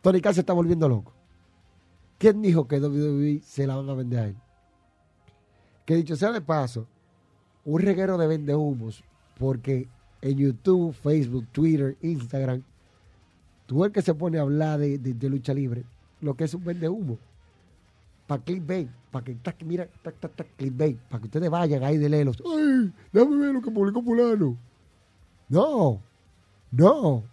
[0.01, 1.11] Tony Khan se está volviendo loco.
[2.17, 4.37] ¿Quién dijo que WWE se la van a vender a él?
[5.85, 6.87] Que dicho sea de paso,
[7.65, 9.03] un reguero de vendehumos,
[9.37, 9.89] porque
[10.23, 12.63] en YouTube, Facebook, Twitter, Instagram,
[13.65, 15.83] tú el que se pone a hablar de, de- de lucha libre,
[16.21, 17.17] lo que es un vendehumo.
[18.25, 21.97] Para clickbait, para que, tac, mira, tac, tac, tac, clickbait, para que ustedes vayan ahí
[21.97, 22.41] de lelos.
[22.45, 22.93] ¡Ay!
[23.11, 24.55] Déjame ver lo que publicó fulano.
[25.49, 25.99] No,
[26.71, 27.23] no.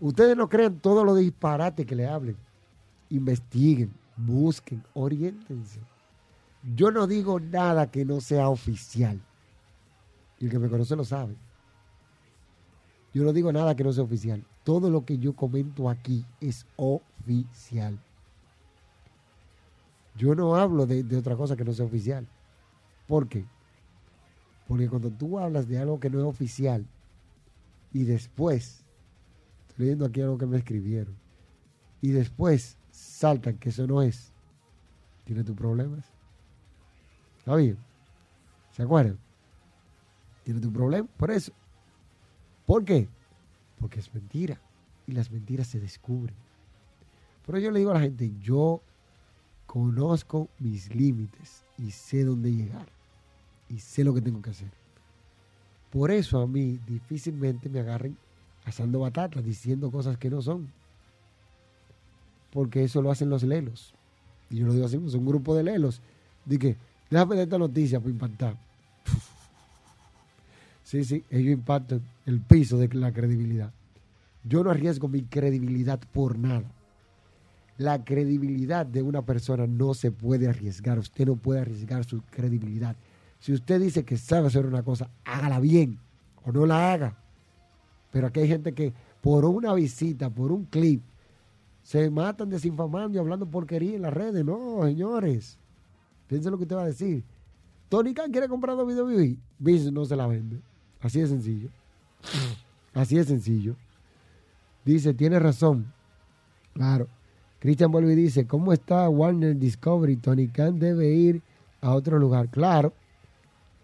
[0.00, 2.36] Ustedes no crean todo lo disparate que le hablen.
[3.10, 5.78] Investiguen, busquen, oriéntense.
[6.74, 9.20] Yo no digo nada que no sea oficial.
[10.40, 11.36] Y el que me conoce lo sabe.
[13.12, 14.44] Yo no digo nada que no sea oficial.
[14.64, 17.98] Todo lo que yo comento aquí es oficial.
[20.16, 22.26] Yo no hablo de, de otra cosa que no sea oficial.
[23.08, 23.44] ¿Por qué?
[24.68, 26.86] Porque cuando tú hablas de algo que no es oficial
[27.92, 28.84] y después,
[29.68, 31.14] estoy leyendo aquí algo que me escribieron,
[32.00, 34.32] y después saltan que eso no es,
[35.24, 36.04] tiene tus problemas.
[37.38, 37.76] ¿Está bien?
[38.72, 39.18] ¿Se acuerdan?
[40.44, 41.52] Tiene tu problema por eso.
[42.70, 43.08] ¿Por qué?
[43.80, 44.60] Porque es mentira.
[45.08, 46.36] Y las mentiras se descubren.
[47.44, 48.80] Pero yo le digo a la gente, yo
[49.66, 52.86] conozco mis límites y sé dónde llegar.
[53.68, 54.70] Y sé lo que tengo que hacer.
[55.90, 58.16] Por eso a mí difícilmente me agarren
[58.64, 60.72] asando batatas, diciendo cosas que no son.
[62.52, 63.94] Porque eso lo hacen los lelos.
[64.48, 66.00] Y yo lo digo así, pues, un grupo de lelos.
[66.44, 66.76] Dije,
[67.10, 68.69] déjame de esta noticia para impactar.
[70.90, 73.72] Sí, sí, ellos impactan el piso de la credibilidad.
[74.42, 76.64] Yo no arriesgo mi credibilidad por nada.
[77.78, 80.98] La credibilidad de una persona no se puede arriesgar.
[80.98, 82.96] Usted no puede arriesgar su credibilidad.
[83.38, 85.96] Si usted dice que sabe hacer una cosa, hágala bien
[86.44, 87.16] o no la haga.
[88.10, 91.02] Pero aquí hay gente que por una visita, por un clip,
[91.84, 94.44] se matan desinfamando y hablando porquería en las redes.
[94.44, 95.56] No, señores.
[96.26, 97.22] Piensen lo que usted va a decir.
[97.88, 99.36] Tony Khan quiere comprar WWE.
[99.60, 100.60] Vince no se la vende.
[101.00, 101.68] Así de sencillo.
[102.94, 103.76] Así de sencillo.
[104.84, 105.92] Dice, tiene razón.
[106.74, 107.08] Claro.
[107.58, 110.16] Christian vuelve y dice, ¿cómo está Warner Discovery?
[110.16, 111.42] Tony Khan debe ir
[111.80, 112.48] a otro lugar.
[112.48, 112.92] Claro.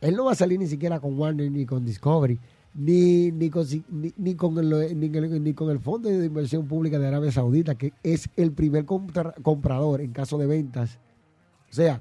[0.00, 2.38] Él no va a salir ni siquiera con Warner ni con Discovery,
[2.74, 7.92] ni, ni, con, el, ni, con el- Fondo de Inversión Pública de Arabia Saudita, que
[8.02, 10.98] es el primer compra- comprador en caso de ventas.
[11.70, 12.00] O sea,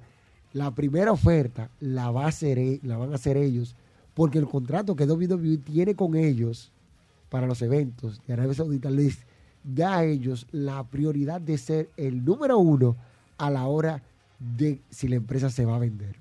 [0.54, 3.76] la primera oferta la, va a hacer, e- la van a hacer ellos,
[4.16, 6.72] porque el contrato que WWE tiene con ellos
[7.30, 9.20] para los eventos de Arabia Saudita les
[9.64, 12.96] da a ellos la prioridad de ser el número uno
[13.38, 14.02] a la hora
[14.40, 16.16] de si la empresa se va a vender.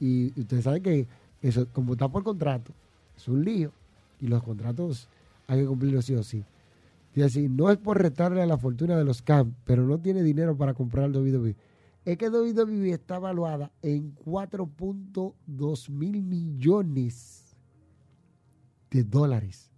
[0.00, 1.06] Y ustedes saben que
[1.40, 2.72] eso, como está por contrato,
[3.16, 3.70] es un lío.
[4.20, 5.08] Y los contratos
[5.46, 6.42] hay que cumplirlos sí o sí.
[7.14, 10.22] Y así, no es por retarle a la fortuna de los Cam, pero no tiene
[10.22, 11.54] dinero para comprar el WWE.
[12.04, 17.56] Es que WWE está evaluada en 4.2 mil millones
[18.90, 19.70] de dólares.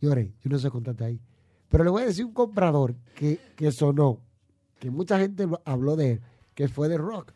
[0.00, 1.20] Lloré, yo no sé contarte ahí.
[1.68, 4.20] Pero le voy a decir un comprador que, que sonó,
[4.80, 6.20] que mucha gente habló de él,
[6.54, 7.32] que fue de Rock.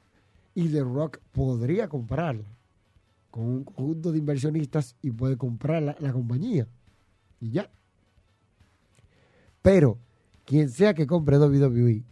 [0.54, 2.56] Y The Rock podría comprarla
[3.30, 6.66] con un conjunto de inversionistas y puede comprar la, la compañía.
[7.40, 7.70] Y ya.
[9.62, 9.98] Pero
[10.44, 12.04] quien sea que compre WWE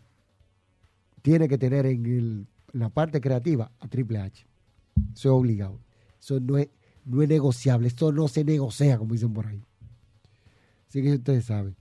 [1.22, 4.46] tiene que tener en el- la parte creativa a Triple H.
[5.14, 5.80] Eso es obligado.
[6.20, 6.68] Eso no es,
[7.04, 7.88] no es negociable.
[7.88, 9.62] Esto no se negocia, como dicen por ahí.
[10.88, 11.76] Así que ustedes saben.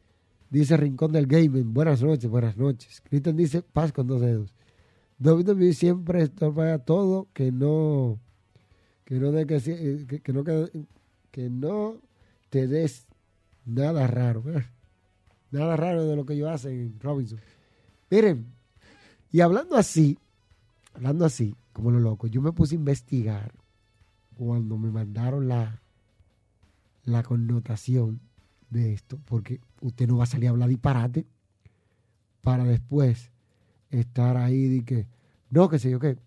[0.49, 1.73] Dice Rincón del Gaming.
[1.73, 3.02] Buenas noches, buenas noches.
[3.02, 4.56] Cristian dice paz con dos dedos.
[5.19, 8.19] WWE siempre estorba todo que no
[9.06, 11.95] que no de que, si- que, no que, no
[12.49, 13.08] te des
[13.65, 14.43] nada raro.
[14.56, 14.63] ¿eh?
[15.52, 17.39] Nada raro de lo que ellos hacen en Robinson.
[18.12, 18.45] Miren,
[19.31, 20.17] y hablando así,
[20.93, 23.53] hablando así, como lo loco, yo me puse a investigar
[24.35, 25.81] cuando me mandaron la,
[27.03, 28.21] la connotación
[28.69, 31.25] de esto, porque usted no va a salir a hablar disparate
[32.41, 33.31] para después
[33.89, 35.07] estar ahí de que,
[35.49, 36.17] no, que sé yo qué.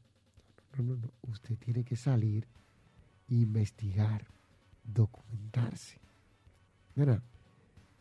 [0.76, 1.10] No, no, no.
[1.22, 2.46] Usted tiene que salir,
[3.28, 4.26] investigar,
[4.84, 5.98] documentarse.
[6.94, 7.22] ¿Verdad?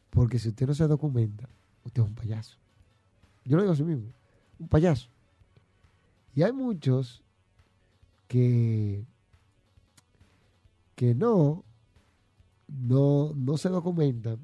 [0.09, 1.47] Porque si usted no se documenta,
[1.85, 2.57] usted es un payaso.
[3.45, 4.09] Yo lo digo así mismo,
[4.61, 5.09] un payaso.
[6.35, 7.23] Y hay muchos
[8.27, 9.05] que,
[10.95, 11.65] que no,
[12.67, 14.39] no, no se documentan,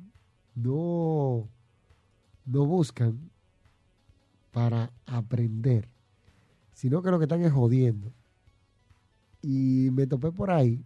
[0.56, 1.47] no,
[2.45, 3.30] no buscan
[4.51, 5.88] para aprender,
[6.73, 8.12] sino que lo que están es jodiendo.
[9.41, 10.84] Y me topé por ahí,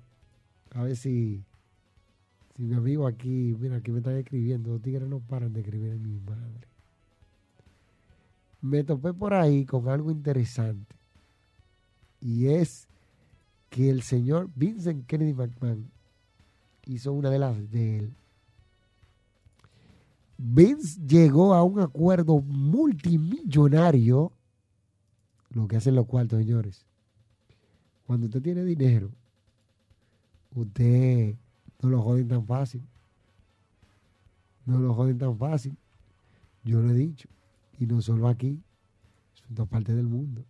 [0.72, 1.44] a ver si,
[2.56, 5.94] si mi amigo aquí, mira, aquí me están escribiendo, los tigres no paran de escribir
[5.94, 6.71] en mi madre.
[8.62, 10.96] Me topé por ahí con algo interesante.
[12.20, 12.88] Y es
[13.70, 15.90] que el señor Vincent Kennedy McMahon
[16.86, 18.16] hizo una de las de él.
[20.38, 24.32] Vince llegó a un acuerdo multimillonario.
[25.50, 26.86] Lo que hacen los cuartos, señores.
[28.06, 29.12] Cuando usted tiene dinero,
[30.56, 31.36] usted
[31.82, 32.82] no lo joden tan fácil.
[34.66, 35.78] No lo joden tan fácil.
[36.64, 37.30] Yo lo he dicho.
[37.82, 38.62] Y no solo aquí,
[39.50, 40.46] en todas partes del mundo.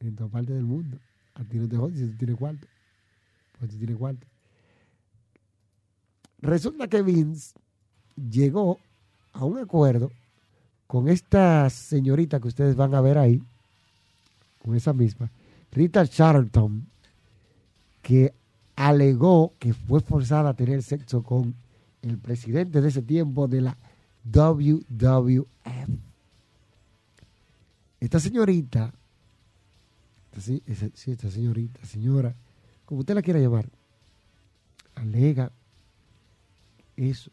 [0.00, 0.98] En todas partes del mundo.
[1.34, 2.66] A ti no te joden si tú tienes cuarto.
[3.56, 4.26] Pues tú tienes cuarto.
[6.40, 7.54] Resulta que Vince
[8.16, 8.80] llegó
[9.32, 10.10] a un acuerdo
[10.88, 13.40] con esta señorita que ustedes van a ver ahí,
[14.64, 15.30] con esa misma,
[15.70, 16.88] Rita Charlton,
[18.02, 18.34] que
[18.74, 21.54] alegó que fue forzada a tener sexo con
[22.02, 23.76] el presidente de ese tiempo de la
[24.24, 25.46] WWF.
[28.00, 28.94] Esta señorita,
[30.32, 32.34] esta, esta señorita, señora,
[32.86, 33.68] como usted la quiera llamar,
[34.94, 35.52] alega
[36.96, 37.30] eso.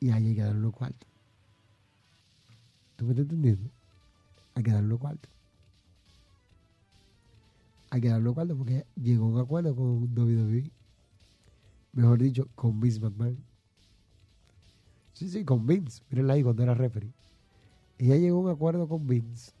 [0.00, 1.08] Y ahí hay que darle los cuartos.
[2.96, 3.70] ¿Tú me estás entendiendo?
[4.54, 5.30] Hay que darle los cuartos.
[7.90, 10.70] Hay que darle los cuartos porque llegó a un acuerdo con WWE.
[11.92, 13.51] Mejor dicho, con Vince McMahon.
[15.12, 16.02] Sí, sí, con Vince.
[16.10, 17.12] Mírenla ahí cuando era referee.
[17.98, 19.52] Ella llegó a un acuerdo con Vince.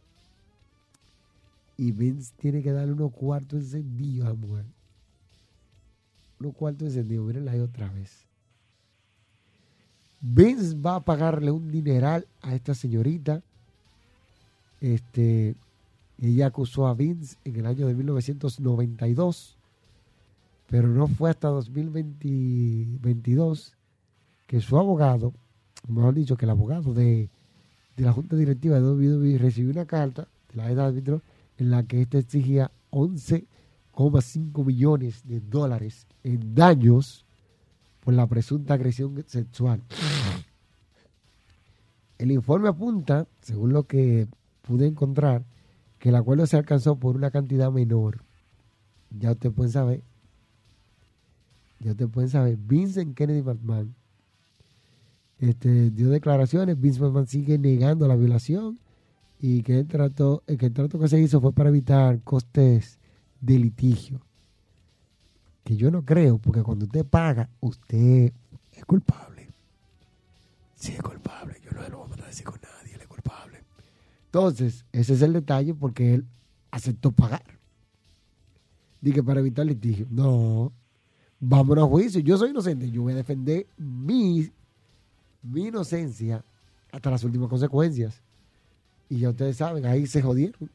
[1.76, 4.64] Y Vince tiene que darle unos cuartos encendidos a mujer.
[6.40, 7.26] Unos cuartos encendidos.
[7.26, 8.26] Mírenla ahí otra vez.
[10.20, 13.42] Vince va a pagarle un dineral a esta señorita.
[14.80, 15.54] Este,
[16.20, 19.56] ella acusó a Vince en el año de 1992,
[20.68, 23.74] pero no fue hasta 2022
[24.46, 25.34] que su abogado,
[25.88, 27.28] mejor dicho, que el abogado de,
[27.96, 31.22] de la Junta Directiva de WWE recibió una carta de la edad árbitro
[31.58, 37.24] en la que éste exigía 11,5 millones de dólares en daños
[38.00, 39.82] por la presunta agresión sexual.
[42.18, 44.28] El informe apunta, según lo que
[44.62, 45.44] pude encontrar,
[45.98, 48.24] que el acuerdo se alcanzó por una cantidad menor.
[49.10, 50.02] Ya ustedes pueden saber.
[51.80, 52.56] Ya ustedes pueden saber.
[52.56, 53.94] Vincent Kennedy McMahon
[55.50, 56.80] este, dio declaraciones.
[56.80, 58.78] Vince McMahon sigue negando la violación
[59.40, 62.98] y que el trato, eh, que el trato que se hizo fue para evitar costes
[63.40, 64.20] de litigio
[65.64, 68.32] que yo no creo, porque cuando usted paga, usted
[68.72, 69.48] es culpable.
[70.74, 73.62] Sí es culpable, yo no lo voy a mandar decir con nadie, él es culpable.
[74.26, 76.26] Entonces, ese es el detalle porque él
[76.70, 77.44] aceptó pagar.
[79.00, 80.06] Dije para evitar litigio.
[80.10, 80.72] No,
[81.38, 82.20] vámonos a juicio.
[82.20, 84.50] Yo soy inocente, yo voy a defender mi,
[85.42, 86.44] mi inocencia
[86.90, 88.20] hasta las últimas consecuencias.
[89.08, 90.70] Y ya ustedes saben, ahí se jodieron.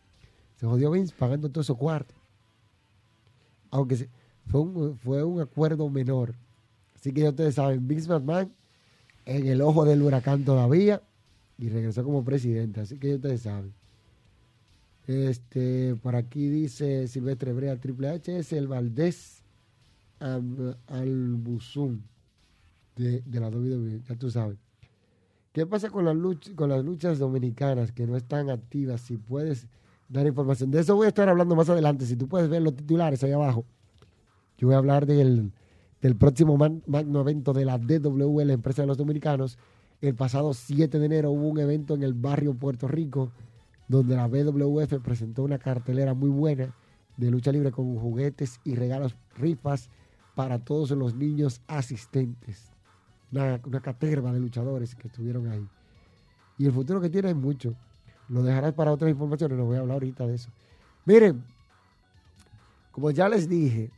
[0.59, 2.15] Se jodió Vince pagando todo esos cuartos.
[3.69, 4.09] Aunque
[4.47, 6.35] fue un, fue un acuerdo menor.
[6.95, 8.51] Así que ya ustedes saben, Vince McMahon
[9.25, 11.01] en el ojo del huracán todavía
[11.57, 12.81] y regresó como presidente.
[12.81, 13.73] Así que ya ustedes saben.
[15.05, 19.43] Este, por aquí dice Silvestre Brea, Triple H es el Valdés
[20.87, 22.01] Albuzum
[22.97, 24.57] de, la WWE, ya tú sabes.
[25.53, 29.01] ¿Qué pasa con las, luchas, con las luchas dominicanas que no están activas?
[29.01, 29.67] Si puedes
[30.09, 30.71] dar información.
[30.71, 32.05] De eso voy a estar hablando más adelante.
[32.05, 33.65] Si tú puedes ver los titulares ahí abajo.
[34.57, 35.51] Yo voy a hablar del,
[36.01, 39.57] del próximo magno evento de la DW, la empresa de los dominicanos.
[40.01, 43.31] El pasado 7 de enero hubo un evento en el barrio Puerto Rico
[43.87, 46.73] donde la BWF presentó una cartelera muy buena
[47.15, 49.89] de lucha libre con juguetes y regalos rifas
[50.35, 52.71] para todos los niños asistentes.
[53.31, 55.67] Una, una caterva de luchadores que estuvieron ahí.
[56.57, 57.75] Y el futuro que tiene es mucho.
[58.29, 60.49] Lo dejarás para otras informaciones, no voy a hablar ahorita de eso.
[61.05, 61.43] Miren,
[62.91, 63.91] como ya les dije,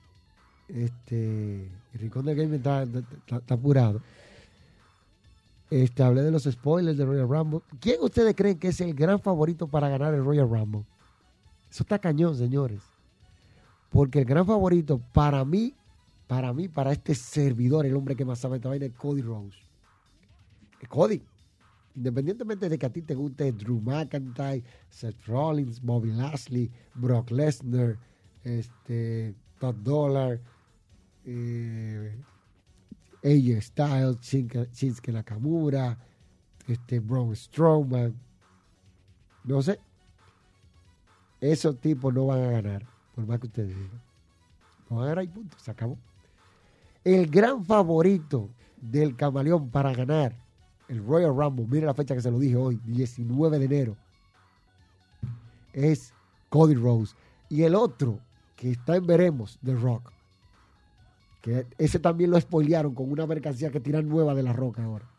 [0.68, 1.64] este,
[1.94, 2.86] el Rincón del Game está,
[3.50, 4.02] apurado.
[5.70, 7.62] Este, hablé de los spoilers de Royal Rumble.
[7.80, 10.84] ¿Quién ustedes creen que es el gran favorito para ganar el Royal Rumble?
[11.70, 12.82] Eso está cañón, señores.
[13.90, 15.74] Porque el gran favorito para mí,
[16.30, 19.58] para mí, para este servidor, el hombre que más sabe esta vaina es Cody Rose.
[20.88, 21.24] Cody,
[21.96, 27.98] independientemente de que a ti te guste Drew McIntyre, Seth Rollins, Bobby Lashley, Brock Lesnar,
[28.44, 30.40] este, Todd Dollar,
[31.26, 32.16] eh,
[33.24, 35.98] AJ Styles, Shinsuke Nakamura,
[36.68, 38.14] este, Braun Strowman,
[39.46, 39.80] no sé,
[41.42, 44.02] esos tipos no van a ganar, por más que ustedes digan.
[44.92, 45.98] No van a ganar y punto, se acabó.
[47.10, 50.36] El gran favorito del camaleón para ganar
[50.88, 53.97] el Royal Rumble, mire la fecha que se lo dije hoy, 19 de enero,
[55.74, 56.14] es
[56.49, 57.16] Cody Rose.
[57.49, 58.20] Y el otro,
[58.55, 60.12] que está en veremos, The Rock.
[61.41, 65.10] Que ese también lo spoilearon con una mercancía que tiran nueva de la roca ahora.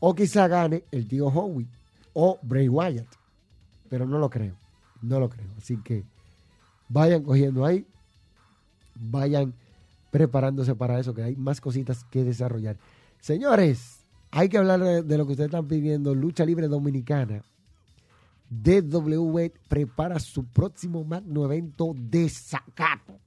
[0.00, 1.66] O quizá gane el tío Howie
[2.12, 3.08] o Bray Wyatt.
[3.88, 4.54] Pero no lo creo.
[5.00, 5.48] No lo creo.
[5.56, 6.04] Así que
[6.90, 7.86] vayan cogiendo ahí.
[8.94, 9.54] Vayan
[10.10, 12.78] preparándose para eso, que hay más cositas que desarrollar.
[13.20, 16.14] Señores, hay que hablar de, lo que ustedes están pidiendo.
[16.14, 17.42] Lucha Libre Dominicana.
[18.50, 23.18] DW prepara su próximo magno evento de Zacato.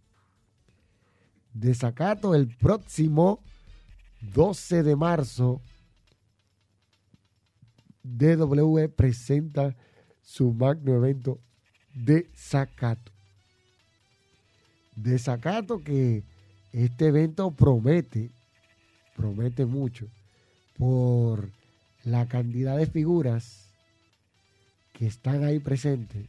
[1.54, 3.44] De Zacato el próximo
[4.34, 5.62] 12 de marzo.
[8.04, 9.76] DW presenta
[10.22, 11.40] su magno evento
[11.94, 13.12] de Zacato.
[14.96, 16.24] De Zacato que
[16.74, 18.32] este evento promete
[19.16, 20.08] promete mucho
[20.78, 21.50] por
[22.04, 23.72] la cantidad de figuras
[24.94, 26.26] que están ahí presentes.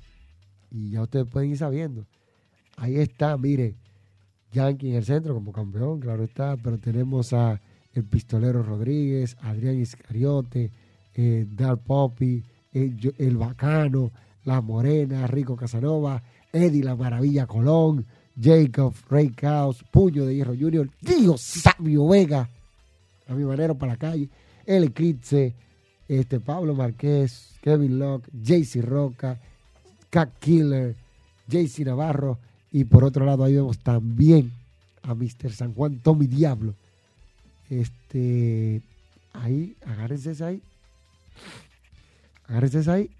[0.70, 2.04] Y ya ustedes pueden ir sabiendo.
[2.76, 3.74] Ahí está, mire,
[4.52, 7.60] Yankee en el centro como campeón, claro está, pero tenemos a
[7.94, 10.70] el pistolero Rodríguez, Adrián Iscariote,
[11.14, 14.10] eh, Dar Poppy, el, el, Bacano,
[14.44, 16.22] La Morena, Rico Casanova,
[16.52, 18.06] Eddie La Maravilla Colón,
[18.40, 22.48] Jacob, Ray Caos, Puño de Hierro Junior, Dios Sabio Vega,
[23.28, 24.28] a mi manera para la calle,
[24.66, 25.54] El Eclipse,
[26.08, 29.38] este, Pablo Marqués, Kevin Locke, JC Roca,
[30.10, 30.94] Cat Killer,
[31.48, 32.38] JC Navarro,
[32.70, 34.50] y por otro lado ahí vemos también
[35.02, 35.52] a Mr.
[35.52, 36.74] San Juan Tommy Diablo.
[37.68, 38.82] Este,
[39.32, 40.62] ahí, agárrense ahí.
[42.46, 43.10] Agárrense ahí.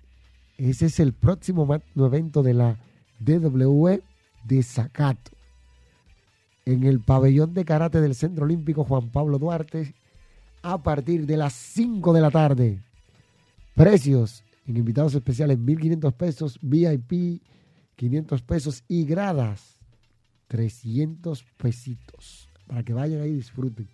[0.58, 2.76] Ese es el próximo evento de la
[3.20, 4.02] DWE
[4.44, 5.30] de Zacato
[6.64, 9.94] en el pabellón de karate del Centro Olímpico Juan Pablo Duarte
[10.62, 12.80] a partir de las 5 de la tarde.
[13.74, 17.42] Precios en invitados especiales 1.500 pesos, VIP
[17.96, 19.78] 500 pesos y gradas
[20.48, 23.88] 300 pesitos para que vayan ahí y disfruten.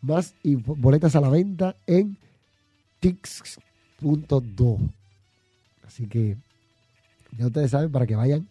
[0.00, 2.16] Más boletas a la venta en
[3.00, 4.78] tix.do.
[5.86, 6.36] Así que
[7.36, 8.48] ya ustedes saben para que vayan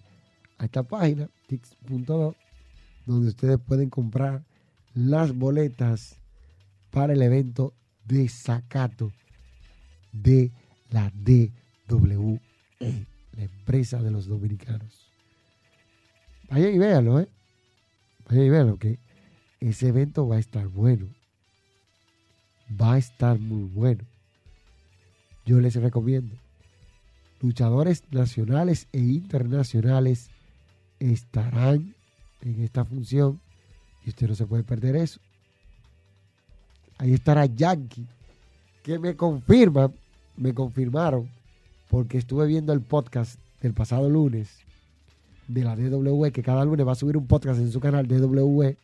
[0.62, 2.36] a esta página tix.do
[3.08, 4.44] donde ustedes pueden comprar
[4.94, 6.18] las boletas
[6.92, 7.74] para el evento
[8.06, 9.12] de Zacato
[10.12, 10.52] de
[10.92, 12.40] la DWE,
[12.80, 15.10] la empresa de los dominicanos.
[16.50, 17.28] Vayan y véanlo, ¿eh?
[18.30, 19.00] Vayan y véanlo, que
[19.62, 21.08] ese evento va a estar bueno.
[22.80, 24.04] Va a estar muy bueno.
[25.44, 26.36] Yo les recomiendo.
[27.40, 30.30] Luchadores nacionales e internacionales
[31.02, 31.96] estarán
[32.42, 33.40] en esta función
[34.06, 35.20] y usted no se puede perder eso.
[36.98, 38.06] Ahí estará Yankee,
[38.84, 39.92] que me confirma,
[40.38, 41.30] me confirmaron,
[41.90, 44.60] porque estuve viendo el podcast del pasado lunes
[45.48, 48.78] de la DWE, que cada lunes va a subir un podcast en su canal DWE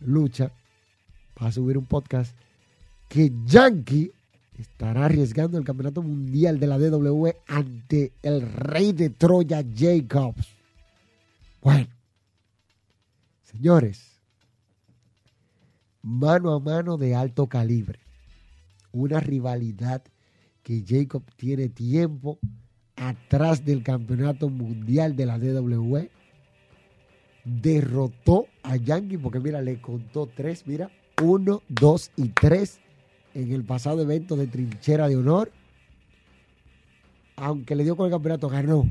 [0.00, 0.52] Lucha,
[1.42, 2.36] va a subir un podcast
[3.08, 4.12] que Yankee
[4.58, 10.55] estará arriesgando el campeonato mundial de la DW ante el rey de Troya, Jacobs.
[11.66, 11.88] Bueno,
[13.42, 14.20] señores,
[16.00, 17.98] mano a mano de alto calibre.
[18.92, 20.04] Una rivalidad
[20.62, 22.38] que Jacob tiene tiempo
[22.94, 26.06] atrás del campeonato mundial de la DW.
[27.44, 30.88] Derrotó a Yankee porque mira, le contó tres, mira,
[31.20, 32.78] uno, dos y tres
[33.34, 35.50] en el pasado evento de trinchera de honor.
[37.34, 38.88] Aunque le dio con el campeonato, ganó.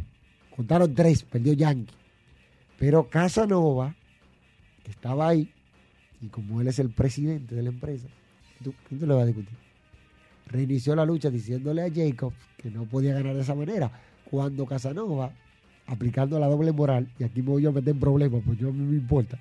[0.54, 2.05] Contaron tres, perdió Yankee.
[2.78, 3.96] Pero Casanova,
[4.84, 5.52] que estaba ahí,
[6.22, 8.08] y como él es el presidente de la empresa,
[8.88, 9.58] ¿quién te lo va a discutir?
[10.48, 13.92] Reinició la lucha diciéndole a Jacob que no podía ganar de esa manera.
[14.30, 15.32] Cuando Casanova,
[15.88, 18.72] aplicando la doble moral, y aquí me voy a meter en problemas, pues yo a
[18.72, 19.40] mí me importa,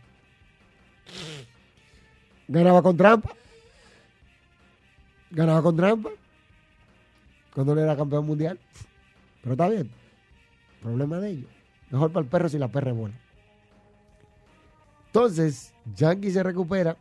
[2.48, 3.34] ganaba con trampa.
[5.30, 6.10] Ganaba con trampa.
[7.52, 8.58] Cuando él era campeón mundial.
[9.42, 9.90] Pero está bien.
[10.82, 11.50] Problema de ellos.
[11.90, 13.23] Mejor para el perro si la perra es buena.
[15.14, 16.96] Entonces, Yankee se recupera.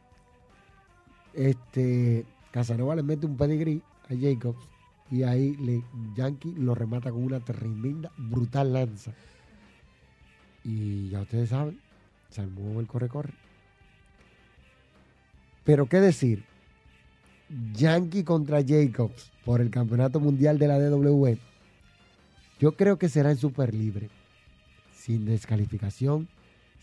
[1.34, 4.70] Este, Casanova le mete un pedigrí a Jacobs.
[5.10, 5.84] Y ahí le,
[6.16, 9.16] Yankee lo remata con una tremenda, brutal lanza.
[10.64, 11.80] Y ya ustedes saben,
[12.30, 13.34] se armó el corre-corre.
[15.64, 16.46] Pero qué decir,
[17.74, 21.36] Yankee contra Jacobs por el campeonato mundial de la DW.
[22.60, 24.12] Yo creo que será en super libre,
[24.94, 26.28] sin descalificación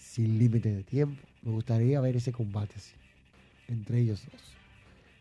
[0.01, 1.23] sin límite de tiempo.
[1.43, 2.93] Me gustaría ver ese combate así,
[3.69, 4.41] entre ellos dos.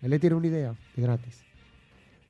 [0.01, 1.43] Él tiene una idea de gratis.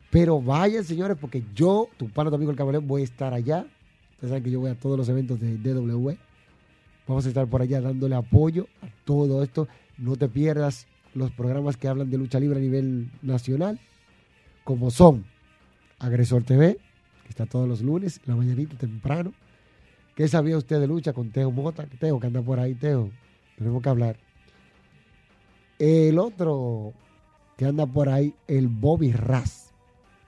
[0.10, 3.68] Pero vayan, señores, porque yo, tu pana, tu amigo el camaleón, voy a estar allá.
[4.14, 6.12] Ustedes saben que yo voy a todos los eventos de DW.
[7.08, 9.68] Vamos a estar por allá dándole apoyo a todo esto.
[9.98, 13.80] No te pierdas los programas que hablan de lucha libre a nivel nacional,
[14.64, 15.26] como son
[16.00, 16.78] Agresor TV,
[17.24, 19.34] que está todos los lunes, la mañanita temprano.
[20.20, 21.86] ¿Qué sabía usted de lucha con Teo Mota?
[21.98, 23.10] Teo, que anda por ahí, Teo.
[23.58, 24.18] Tenemos que hablar.
[25.78, 26.92] El otro
[27.56, 29.72] que anda por ahí, el Bobby Ras.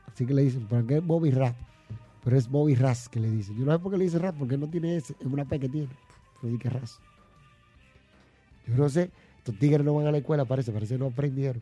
[0.08, 1.56] Así que le dicen, ¿por qué Bobby Ras?
[2.24, 3.58] Pero es Bobby Ras que le dicen.
[3.58, 5.60] Yo no sé por qué le dice Ras, porque no tiene ese, es una P
[5.60, 5.90] que tiene.
[6.42, 6.98] Pero que Ras.
[8.68, 11.62] Yo no sé, estos tigres no van a la escuela, parece, parece que no aprendieron.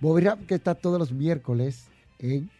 [0.00, 2.50] Bobby Ras que está todos los miércoles en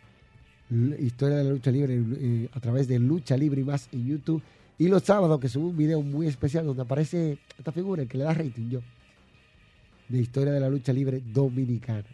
[0.71, 4.43] Historia de la Lucha Libre eh, a través de Lucha Libre y más en YouTube.
[4.79, 8.19] Y los sábados que subo un video muy especial donde aparece esta figura, el que
[8.19, 8.81] le da rating yo,
[10.09, 12.05] de Historia de la Lucha Libre Dominicana.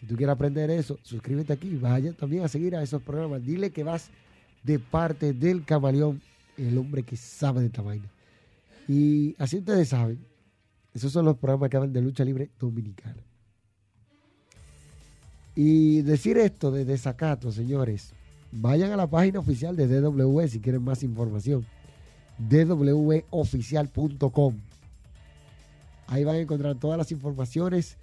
[0.00, 3.44] Si tú quieres aprender eso, suscríbete aquí, vaya también a seguir a esos programas.
[3.44, 4.10] Dile que vas
[4.62, 6.20] de parte del camaleón,
[6.58, 8.10] el hombre que sabe de esta vaina.
[8.88, 10.18] Y así ustedes saben,
[10.92, 13.25] esos son los programas que hablan de lucha libre dominicana.
[15.56, 18.10] Y decir esto de desacato, señores,
[18.52, 21.64] vayan a la página oficial de DW si quieren más información.
[22.38, 24.54] dwoficial.com.
[26.08, 27.96] Ahí van a encontrar todas las informaciones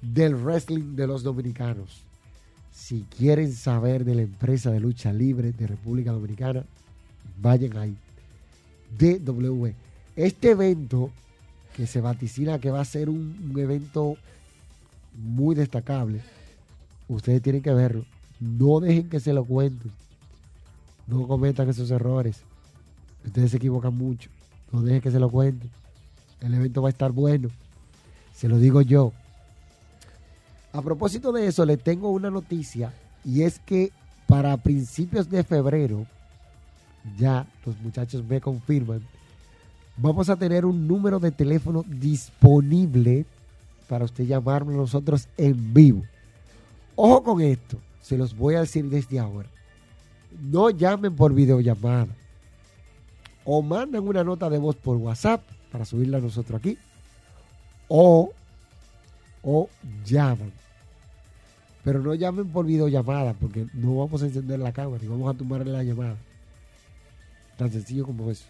[0.00, 2.02] del wrestling de los dominicanos.
[2.72, 6.64] Si quieren saber de la empresa de lucha libre de República Dominicana,
[7.40, 7.96] vayan ahí.
[8.96, 9.70] DW.
[10.14, 11.10] Este evento
[11.76, 14.16] que se vaticina que va a ser un, un evento
[15.14, 16.20] muy destacable
[17.12, 18.04] Ustedes tienen que verlo.
[18.40, 19.92] No dejen que se lo cuenten.
[21.06, 22.42] No cometan esos errores.
[23.24, 24.30] Ustedes se equivocan mucho.
[24.72, 25.70] No dejen que se lo cuenten.
[26.40, 27.50] El evento va a estar bueno.
[28.34, 29.12] Se lo digo yo.
[30.72, 32.92] A propósito de eso, le tengo una noticia.
[33.24, 33.92] Y es que
[34.26, 36.06] para principios de febrero,
[37.18, 39.02] ya los muchachos me confirman,
[39.98, 43.26] vamos a tener un número de teléfono disponible
[43.86, 46.02] para usted llamarnos nosotros en vivo.
[46.96, 49.48] Ojo con esto, se los voy a decir desde ahora.
[50.40, 52.14] No llamen por videollamada.
[53.44, 56.78] O mandan una nota de voz por WhatsApp para subirla a nosotros aquí.
[57.88, 58.32] O,
[59.42, 59.68] o
[60.04, 60.52] llaman.
[61.84, 65.36] Pero no llamen por videollamada porque no vamos a encender la cámara y vamos a
[65.36, 66.16] tomarle la llamada.
[67.56, 68.44] Tan sencillo como eso.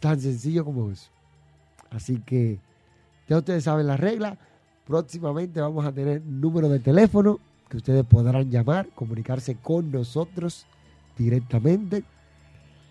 [0.00, 1.08] Tan sencillo como eso.
[1.90, 2.58] Así que
[3.28, 4.38] ya ustedes saben la regla.
[4.88, 10.64] Próximamente vamos a tener número de teléfono que ustedes podrán llamar, comunicarse con nosotros
[11.18, 12.04] directamente.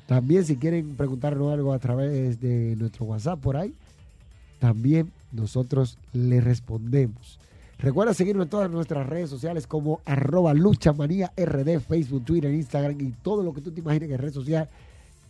[0.05, 3.73] También si quieren preguntarnos algo a través de nuestro WhatsApp por ahí,
[4.59, 7.39] también nosotros les respondemos.
[7.79, 13.11] Recuerda seguirnos en todas nuestras redes sociales como arroba luchamanía RD, Facebook, Twitter, Instagram y
[13.23, 14.69] todo lo que tú te imagines en redes sociales,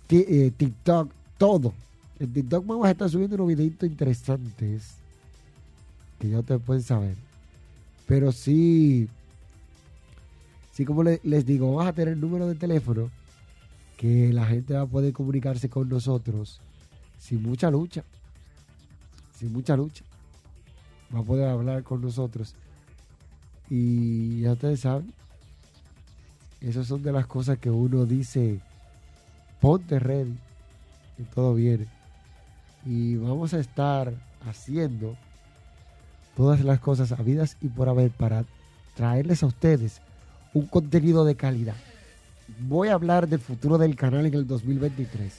[0.09, 1.71] eh, TikTok, todo.
[2.19, 5.06] En TikTok vamos a estar subiendo unos videitos interesantes
[6.19, 7.15] que ya ustedes pueden saber.
[8.07, 9.07] Pero sí,
[10.71, 13.09] sí como les digo, vamos a tener el número de teléfono
[13.97, 16.61] que la gente va a poder comunicarse con nosotros
[17.19, 18.03] sin mucha lucha.
[19.37, 20.03] Sin mucha lucha.
[21.13, 22.55] Va a poder hablar con nosotros.
[23.69, 25.13] Y ya ustedes saben,
[26.61, 28.61] esas son de las cosas que uno dice,
[29.59, 30.37] ponte ready,
[31.17, 31.87] y todo viene.
[32.85, 34.13] Y vamos a estar
[34.45, 35.17] haciendo
[36.37, 38.45] todas las cosas habidas y por haber para
[38.95, 40.01] traerles a ustedes
[40.53, 41.75] un contenido de calidad.
[42.59, 45.33] Voy a hablar del futuro del canal en el 2023.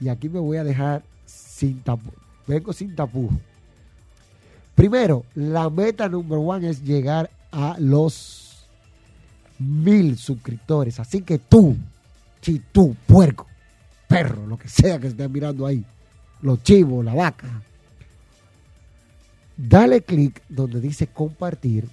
[0.00, 2.10] Y aquí me voy a dejar sin tapu.
[2.46, 3.34] Vengo sin tapujo.
[4.74, 8.64] Primero, la meta número uno es llegar a los
[9.58, 10.98] mil suscriptores.
[11.00, 11.76] Así que tú,
[12.40, 13.46] si tú, puerco,
[14.08, 15.84] perro, lo que sea que estés mirando ahí,
[16.40, 17.62] los chivos, la vaca,
[19.56, 21.88] dale clic donde dice compartir,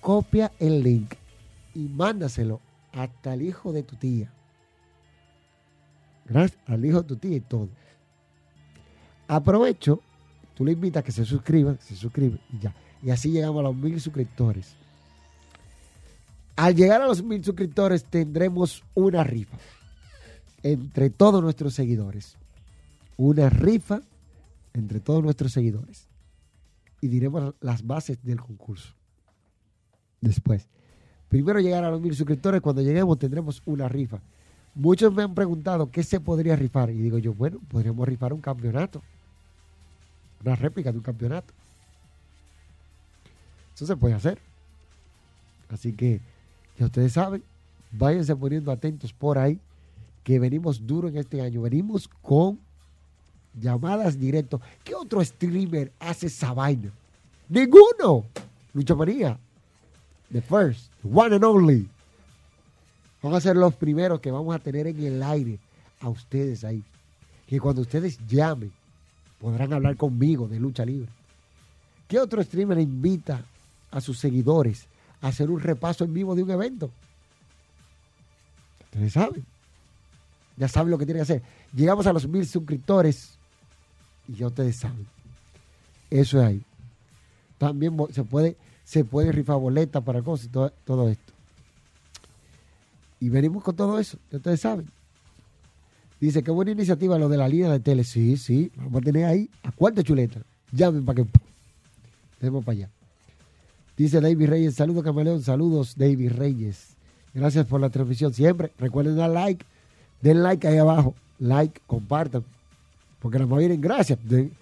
[0.00, 1.14] copia el link
[1.74, 2.60] y mándaselo
[2.92, 4.32] hasta el hijo de tu tía.
[6.26, 7.68] Gracias al hijo de tu tía y todo.
[9.28, 10.00] Aprovecho,
[10.54, 12.74] tú le invitas a que se suscriba, se suscribe y ya.
[13.02, 14.74] Y así llegamos a los mil suscriptores.
[16.56, 19.56] Al llegar a los mil suscriptores tendremos una rifa
[20.62, 22.36] entre todos nuestros seguidores.
[23.16, 24.00] Una rifa
[24.74, 26.07] entre todos nuestros seguidores.
[27.00, 28.94] Y diremos las bases del concurso.
[30.20, 30.66] Después.
[31.28, 32.60] Primero llegar a los mil suscriptores.
[32.60, 34.20] Cuando lleguemos tendremos una rifa.
[34.74, 36.90] Muchos me han preguntado qué se podría rifar.
[36.90, 39.02] Y digo yo, bueno, podríamos rifar un campeonato.
[40.44, 41.52] Una réplica de un campeonato.
[43.74, 44.40] Eso se puede hacer.
[45.68, 46.20] Así que
[46.78, 47.42] ya ustedes saben,
[47.92, 49.60] váyanse poniendo atentos por ahí,
[50.24, 51.62] que venimos duro en este año.
[51.62, 52.58] Venimos con
[53.60, 54.60] llamadas directas.
[54.84, 56.90] ¿Qué otro streamer hace esa vaina?
[57.48, 58.24] Ninguno.
[58.72, 59.38] Lucha María.
[60.32, 61.88] The first, one and only.
[63.22, 65.58] Vamos a ser los primeros que vamos a tener en el aire
[66.00, 66.82] a ustedes ahí.
[67.46, 68.72] Que cuando ustedes llamen,
[69.40, 71.08] podrán hablar conmigo de lucha libre.
[72.06, 73.44] ¿Qué otro streamer invita
[73.90, 74.86] a sus seguidores
[75.20, 76.90] hacer un repaso en vivo de un evento.
[78.84, 79.44] Ustedes saben.
[80.56, 81.42] Ya saben lo que tienen que hacer.
[81.72, 83.37] Llegamos a los mil suscriptores
[84.28, 85.06] y ya ustedes saben.
[86.10, 86.62] Eso es ahí.
[87.58, 91.32] También se puede, se puede rifar boletas para cosas y todo, todo esto.
[93.20, 94.88] Y venimos con todo eso, ya ustedes saben.
[96.20, 98.04] Dice, qué buena iniciativa lo de la línea de tele.
[98.04, 100.40] Sí, sí, vamos a tener ahí a cuánta chuleta.
[100.72, 101.28] Llamen para que...
[102.40, 102.90] Demos para allá.
[103.96, 106.96] Dice David Reyes, saludos Camaleón, saludos David Reyes.
[107.34, 108.72] Gracias por la transmisión siempre.
[108.78, 109.64] Recuerden dar like,
[110.22, 112.44] den like ahí abajo, like, compartan.
[113.20, 114.18] Porque nos vienen gracias.
[114.22, 114.52] Den,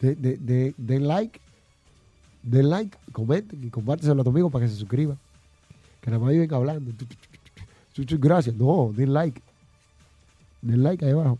[0.00, 1.40] den like,
[2.42, 5.16] den like, comenten y compártenselo a tu amigo para que se suscriba.
[6.00, 6.92] Que nada más viven hablando.
[8.18, 8.54] Gracias.
[8.54, 9.40] No, den like.
[10.62, 11.38] Den like ahí abajo.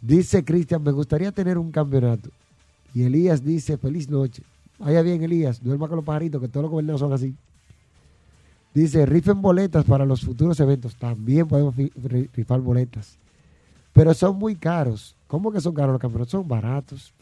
[0.00, 2.30] Dice Cristian, me gustaría tener un campeonato.
[2.94, 4.42] Y Elías dice, feliz noche.
[4.78, 7.34] Vaya bien, Elías, duerma con los pajaritos, que todos los gobiernos son así.
[8.74, 10.96] Dice, rifen boletas para los futuros eventos.
[10.96, 11.74] También podemos
[12.34, 13.16] rifar boletas.
[13.92, 15.14] Pero son muy caros.
[15.32, 16.30] ¿Cómo que son caros los campeonatos?
[16.30, 17.14] Son baratos.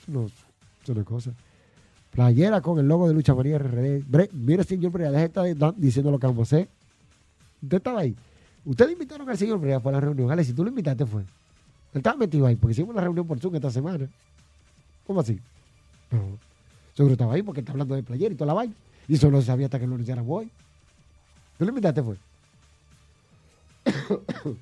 [0.84, 1.32] Son cosas.
[2.10, 4.02] Playera con el logo de Lucha María RD.
[4.32, 6.68] mire, señor Brea, deje de estar diciendo lo que vamos a hacer.
[7.62, 8.16] Usted estaba ahí.
[8.64, 10.28] Ustedes invitaron al señor Brea para la reunión.
[10.28, 11.20] Ale, si tú lo invitaste fue.
[11.20, 11.28] Él
[11.98, 14.08] estaba metido ahí porque hicimos una reunión por Zoom esta semana.
[15.06, 15.38] ¿Cómo así?
[16.10, 16.36] No.
[16.94, 18.74] Seguro estaba ahí porque está hablando de player y toda la vaina.
[19.06, 20.50] Y eso no sabía hasta que lo hiciera hoy.
[21.58, 22.16] ¿Tú lo invitaste, fue?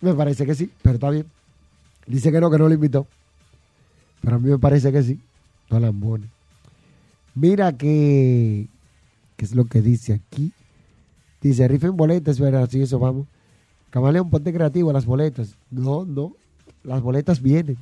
[0.00, 1.26] me parece que sí, pero está bien.
[2.08, 3.06] Dice que no, que no lo invitó.
[4.22, 5.20] Pero a mí me parece que sí.
[5.70, 5.92] No la
[7.34, 8.66] Mira que.
[9.36, 10.52] ¿Qué es lo que dice aquí?
[11.40, 12.64] Dice, rifen boletas, ¿verdad?
[12.64, 13.26] Así eso vamos.
[13.90, 15.54] Camaleón, ponte creativo las boletas.
[15.70, 16.32] No, no.
[16.82, 17.76] Las boletas vienen.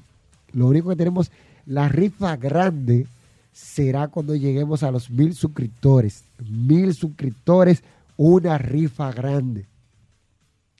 [0.52, 1.30] Lo único que tenemos,
[1.64, 3.06] la rifa grande
[3.52, 6.24] será cuando lleguemos a los mil suscriptores.
[6.50, 7.82] Mil suscriptores,
[8.16, 9.66] una rifa grande.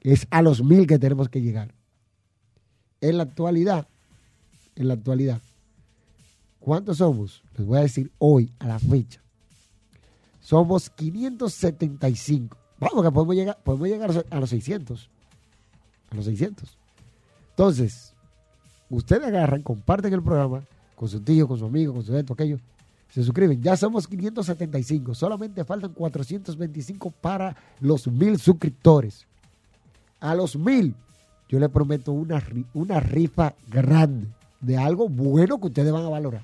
[0.03, 1.73] Es a los mil que tenemos que llegar.
[3.01, 3.87] En la actualidad,
[4.75, 5.41] en la actualidad,
[6.61, 7.43] ¿cuántos somos?
[7.57, 9.21] Les voy a decir hoy, a la fecha.
[10.41, 12.57] Somos 575.
[12.79, 15.11] Vamos, que podemos llegar, podemos llegar a los 600.
[16.11, 16.77] A los 600.
[17.51, 18.13] Entonces,
[18.91, 20.63] ustedes agarran, comparten el programa
[20.95, 22.59] con su tío, con su amigo, con su esto, aquello.
[23.11, 23.63] Se suscriben.
[23.63, 25.15] Ya somos 575.
[25.15, 29.27] Solamente faltan 425 para los mil suscriptores.
[30.21, 30.95] A los mil,
[31.49, 32.43] yo les prometo una,
[32.75, 34.29] una rifa grande
[34.61, 36.43] de algo bueno que ustedes van a valorar.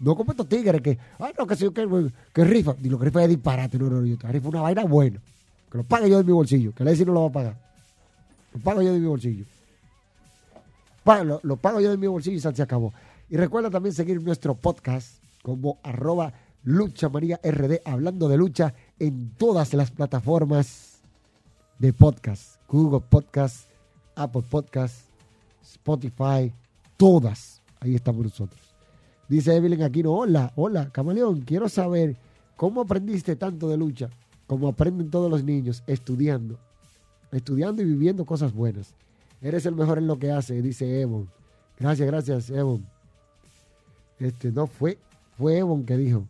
[0.00, 2.74] No como estos tigres que, ay, no, que, sí, que, que rifa.
[2.82, 3.78] Y lo que rifa es disparate.
[3.78, 5.20] No, no, yo te rifa una vaina buena.
[5.70, 6.72] Que lo pague yo de mi bolsillo.
[6.74, 7.56] Que le no lo va a pagar.
[8.52, 9.44] Lo pago yo de mi bolsillo.
[11.42, 12.92] lo, pago yo de mi bolsillo y se acabó.
[13.30, 16.32] Y recuerda también seguir nuestro podcast como arroba
[16.64, 21.00] lucha RD, hablando de lucha en todas las plataformas
[21.78, 22.56] de podcast.
[22.68, 23.68] Google Podcast,
[24.14, 25.06] Apple Podcast,
[25.62, 26.52] Spotify,
[26.96, 27.60] todas.
[27.80, 28.60] Ahí estamos nosotros.
[29.28, 32.16] Dice Evelyn Aquino, hola, hola, camaleón, quiero saber
[32.56, 34.10] cómo aprendiste tanto de lucha,
[34.46, 36.58] como aprenden todos los niños, estudiando,
[37.30, 38.94] estudiando y viviendo cosas buenas.
[39.40, 41.28] Eres el mejor en lo que hace, dice Evon.
[41.78, 42.86] Gracias, gracias, Evon.
[44.18, 44.98] Este, no fue,
[45.36, 46.26] fue Evon que dijo,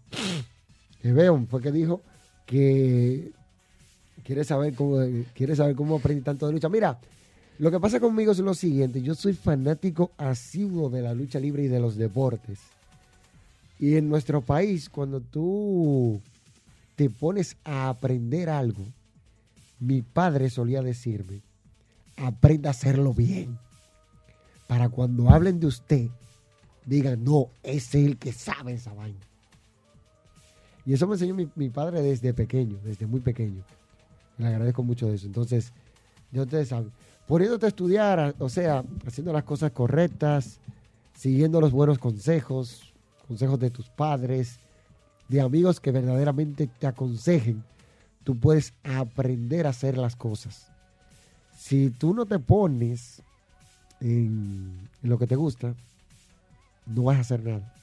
[1.02, 2.00] Evon fue que dijo
[2.46, 3.32] que
[4.24, 4.98] quiere saber cómo,
[5.34, 6.68] quiere saber cómo aprendí tanto de lucha.
[6.68, 6.98] Mira,
[7.62, 11.62] lo que pasa conmigo es lo siguiente, yo soy fanático asiduo de la lucha libre
[11.62, 12.58] y de los deportes.
[13.78, 16.20] Y en nuestro país, cuando tú
[16.96, 18.82] te pones a aprender algo,
[19.78, 21.40] mi padre solía decirme,
[22.16, 23.56] aprenda a hacerlo bien.
[24.66, 26.08] Para cuando hablen de usted,
[26.84, 29.24] digan, no, es el que sabe esa vaina.
[30.84, 33.62] Y eso me enseñó mi, padre desde pequeño, desde muy pequeño.
[34.38, 35.26] Le agradezco mucho de eso.
[35.26, 35.72] Entonces,
[36.32, 36.90] ya ustedes saben
[37.32, 40.60] poniéndote a estudiar, o sea, haciendo las cosas correctas,
[41.14, 42.92] siguiendo los buenos consejos,
[43.26, 44.58] consejos de tus padres,
[45.30, 47.64] de amigos que verdaderamente te aconsejen,
[48.22, 50.66] tú puedes aprender a hacer las cosas.
[51.56, 53.22] Si tú no te pones
[54.02, 55.74] en, lo que te gusta,
[56.84, 57.74] no vas a hacer nada.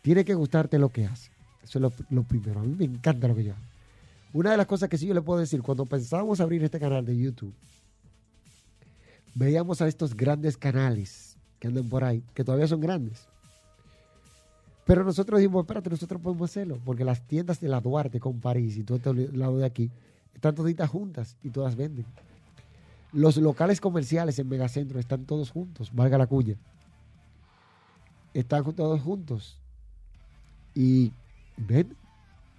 [0.00, 1.30] Tiene que gustarte lo que haces.
[1.62, 2.60] Eso es lo, lo, primero.
[2.60, 3.62] A mí me encanta lo que yo hago.
[4.32, 7.04] Una de las cosas que sí yo le puedo decir, cuando pensábamos abrir este canal
[7.04, 7.52] de YouTube,
[9.34, 13.26] veíamos a estos grandes canales que andan por ahí, que todavía son grandes.
[14.84, 18.76] Pero nosotros dijimos, espérate, nosotros podemos hacerlo, porque las tiendas de la Duarte con París
[18.76, 19.90] y todo este lado de aquí
[20.34, 22.06] están toditas juntas y todas venden.
[23.12, 26.56] Los locales comerciales en Megacentro están todos juntos, valga la cuña.
[28.34, 29.58] Están todos juntos.
[30.74, 31.12] Y
[31.56, 31.94] ven,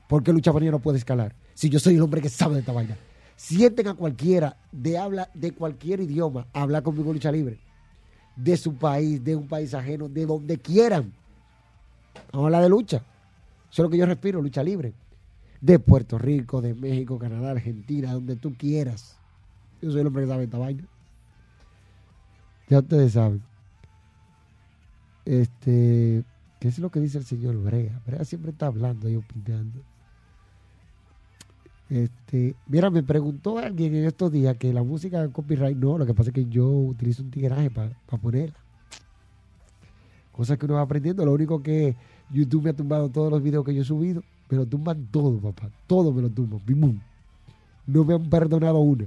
[0.07, 1.35] ¿por qué Lucha no puede escalar?
[1.53, 2.97] Si yo soy el hombre que sabe de esta vaina
[3.39, 7.57] sienten a cualquiera de habla de cualquier idioma hablar conmigo lucha libre.
[8.35, 11.13] De su país, de un país ajeno, de donde quieran.
[12.33, 12.97] Vamos a hablar de lucha.
[12.97, 13.03] Eso
[13.71, 14.93] es lo que yo respiro, lucha libre.
[15.61, 19.17] De Puerto Rico, de México, Canadá, Argentina, donde tú quieras.
[19.81, 20.83] Yo soy el hombre que sabe esta vaina.
[22.67, 23.41] Ya ustedes saben.
[25.23, 26.25] Este,
[26.59, 28.01] ¿qué es lo que dice el señor Brea?
[28.05, 29.81] Brea siempre está hablando y opinando.
[31.89, 36.05] Este, mira, me preguntó alguien en estos días que la música de copyright no, lo
[36.05, 38.55] que pasa es que yo utilizo un tigraje para ponerla.
[40.31, 41.25] Cosas que uno va aprendiendo.
[41.25, 41.97] Lo único que
[42.29, 44.23] YouTube me ha tumbado todos los videos que yo he subido.
[44.49, 45.69] Me lo tumban todo, papá.
[45.85, 46.61] Todo me lo tumban.
[47.85, 49.05] No me han perdonado una.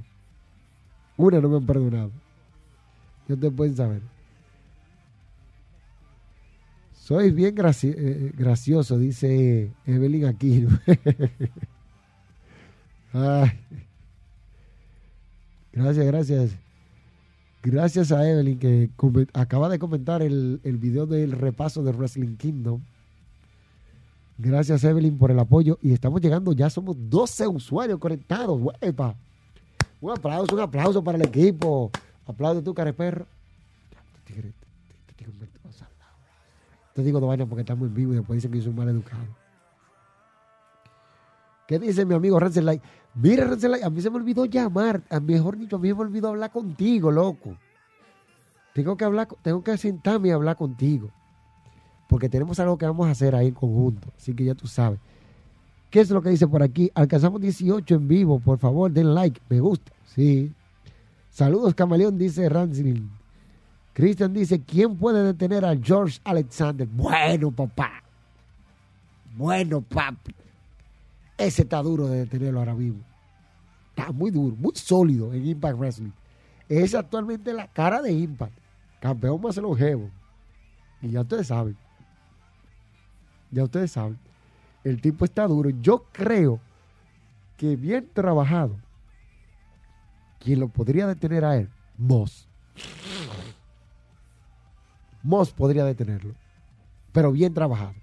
[1.17, 2.11] Una no me han perdonado.
[3.29, 4.03] Ya te pueden saber.
[6.93, 10.69] Soy bien eh, gracioso, dice Evelyn Aquino.
[15.73, 16.51] Gracias, gracias.
[17.63, 18.91] Gracias a Evelyn que
[19.35, 22.83] acaba de comentar el, el video del repaso de Wrestling Kingdom.
[24.39, 28.61] Gracias Evelyn por el apoyo y estamos llegando, ya somos 12 usuarios conectados.
[30.01, 31.93] Un aplauso, un aplauso para el equipo.
[32.27, 33.27] Aplaude tú, careperro.
[36.95, 38.89] Te digo de vaina porque estamos en vivo y después dicen que yo soy mal
[38.89, 39.25] educado.
[41.69, 42.83] ¿Qué dice mi amigo Rancel Light?
[43.15, 43.45] Mira,
[43.85, 46.51] a mí se me olvidó llamar, a mejor dicho, a mí se me olvidó hablar
[46.51, 47.57] contigo, loco.
[48.73, 51.11] Tengo que hablar, tengo que sentarme y hablar contigo.
[52.09, 54.09] Porque tenemos algo que vamos a hacer ahí en conjunto.
[54.17, 54.99] Así que ya tú sabes.
[55.91, 56.91] ¿Qué es lo que dice por aquí?
[56.95, 58.41] Alcanzamos 18 en vivo.
[58.41, 59.41] Por favor, den like.
[59.51, 59.93] Me gusta.
[60.07, 60.51] Sí.
[61.31, 63.11] Saludos, camaleón, dice Rancil.
[63.93, 66.87] Cristian dice, ¿quién puede detener a George Alexander?
[66.87, 68.03] Bueno, papá.
[69.37, 70.35] Bueno, papi.
[71.43, 73.03] Ese está duro de detenerlo ahora mismo.
[73.91, 76.13] Está muy duro, muy sólido en Impact Wrestling.
[76.69, 78.57] Es actualmente la cara de Impact.
[79.01, 80.09] Campeón más longevo.
[81.01, 81.77] Y ya ustedes saben.
[83.51, 84.21] Ya ustedes saben.
[84.85, 85.71] El tipo está duro.
[85.71, 86.61] Yo creo
[87.57, 88.77] que bien trabajado.
[90.39, 91.69] Quien lo podría detener a él,
[91.99, 92.47] Moss.
[95.25, 96.37] Moss podría detenerlo.
[97.11, 97.95] Pero bien trabajado.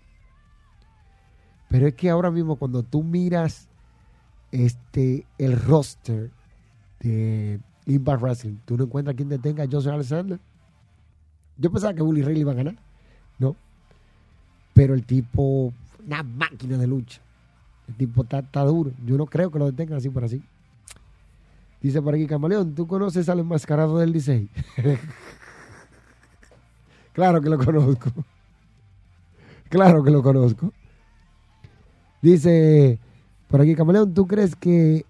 [1.70, 3.68] Pero es que ahora mismo cuando tú miras
[4.52, 6.32] este el roster
[7.00, 10.40] de Impact Wrestling, tú no encuentras quien detenga a Joseph Alexander.
[11.58, 12.76] Yo pensaba que Bully Ray iba a ganar.
[13.38, 13.56] No.
[14.74, 15.74] pero el tipo,
[16.06, 17.22] una máquina de lucha.
[17.88, 18.92] El tipo está, está duro.
[19.06, 20.42] Yo no creo que lo detengan así por así.
[21.82, 24.50] Dice por aquí, Camaleón, ¿tú conoces al enmascarado del Licey?
[27.14, 28.12] claro que lo conozco.
[29.70, 30.74] Claro que lo conozco.
[32.22, 33.00] Dice
[33.48, 35.06] por aquí, Camaleón, ¿tú crees que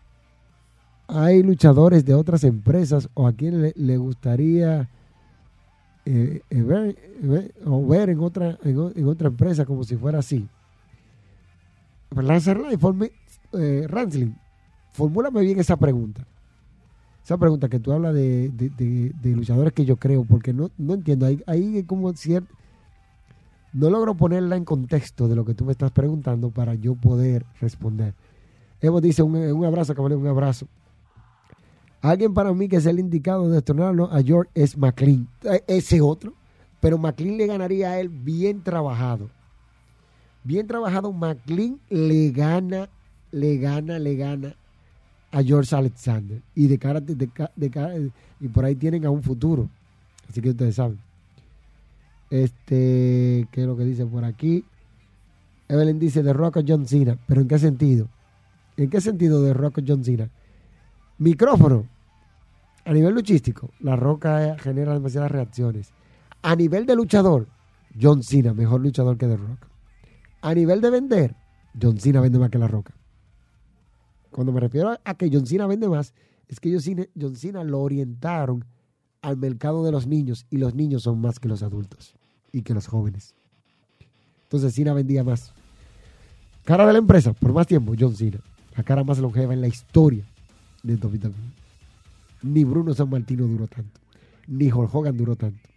[1.08, 4.88] hay luchadores de otras empresas o a quien le, gustaría
[6.06, 10.48] eh, eh, ver, o ver en otra, en, otra empresa como si fuera así?
[12.16, 13.12] Lance Arlay, forme-
[13.54, 14.36] eh, Ransling,
[14.94, 16.26] formúlame bien esa pregunta.
[17.24, 21.26] Esa pregunta que tú hablas de, de- luchadores que yo creo, porque no, no entiendo.
[21.28, 22.54] Ahí, ahí como cierto.
[23.74, 27.46] No logro ponerla en contexto de lo que tú me estás preguntando para yo poder
[27.62, 28.14] responder.
[28.82, 30.68] Evo dice: un, un abrazo, caballero, un abrazo.
[32.02, 35.28] Alguien para mí que es el indicado de destronarlo a George es McLean.
[35.44, 36.34] Eh, Ese otro.
[36.80, 39.30] Pero McLean le ganaría a él bien trabajado.
[40.46, 42.88] Bien trabajado, McLean le gana,
[43.32, 44.56] le gana, le gana
[45.32, 46.42] a George Alexander.
[46.56, 49.70] Y de cara, de, de y por ahí tienen a un futuro.
[50.30, 50.98] Así que ustedes saben.
[52.30, 54.64] Este, ¿qué es lo que dice por aquí?
[55.68, 57.18] Evelyn dice de Rock John Cena.
[57.28, 58.08] ¿Pero en qué sentido?
[58.78, 60.30] ¿En qué sentido de Rock John Cena?
[61.18, 61.88] Micrófono.
[62.86, 65.92] A nivel luchístico, la roca genera demasiadas reacciones.
[66.42, 67.48] A nivel de luchador,
[68.00, 69.68] John Cena, mejor luchador que The Rock.
[70.42, 71.36] A nivel de vender,
[71.80, 72.94] John Cena vende más que la roca.
[74.32, 76.14] Cuando me refiero a que John Cena vende más,
[76.48, 76.76] es que
[77.20, 78.66] John Cena lo orientaron
[79.22, 82.16] al mercado de los niños y los niños son más que los adultos
[82.52, 83.36] y que los jóvenes.
[84.44, 85.54] Entonces Cena vendía más.
[86.66, 88.40] Cara de la empresa, por más tiempo, John Cena.
[88.76, 90.24] La cara más longeva en la historia
[90.84, 91.34] de WWE.
[92.44, 94.00] Ni Bruno San Martino duró tanto.
[94.48, 95.70] Ni Hulk Hogan duró tanto.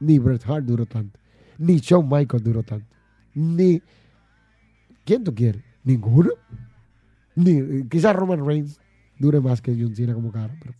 [0.00, 1.18] Ni Bret Hart duró tanto.
[1.58, 2.86] Ni Shawn Michaels duró tanto.
[3.34, 3.80] Ni...
[5.04, 5.62] ¿Quién tú quieres?
[5.84, 6.30] ¿Ninguno?
[7.34, 8.78] Ni, quizás Roman Reigns
[9.18, 10.54] dure más que John Cena como cara.
[10.60, 10.74] Pero...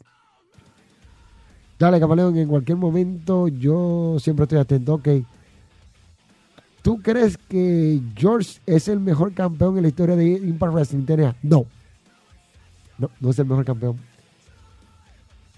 [1.78, 4.94] Dale, Camaleón, en cualquier momento yo siempre estoy atento.
[4.94, 5.08] Ok.
[6.82, 11.04] ¿Tú crees que George es el mejor campeón en la historia de Impact Wrestling?
[11.42, 11.66] No.
[12.96, 13.98] No, no es el mejor campeón.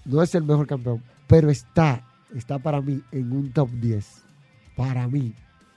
[0.05, 1.01] No es el mejor campeón.
[1.27, 2.03] Pero está,
[2.35, 4.23] está para mí en un top 10.
[4.75, 5.33] Para mí,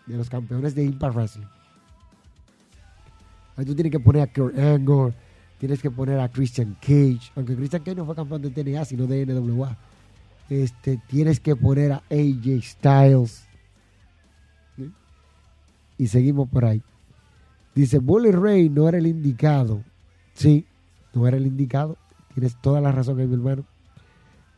[0.07, 1.47] de los campeones de Impact Wrestling.
[3.57, 5.13] Ahí tú tienes que poner a Kurt Angle,
[5.59, 9.07] tienes que poner a Christian Cage, aunque Christian Cage no fue campeón de TNA, sino
[9.07, 9.77] de NWA.
[10.53, 13.47] Este, tienes que poner a AJ Styles.
[15.97, 16.83] Y seguimos por ahí.
[17.75, 19.83] Dice, Bully Ray no era el indicado.
[20.35, 20.67] Sí,
[21.15, 21.97] no era el indicado.
[22.35, 23.65] Tienes toda la razón mi hermano.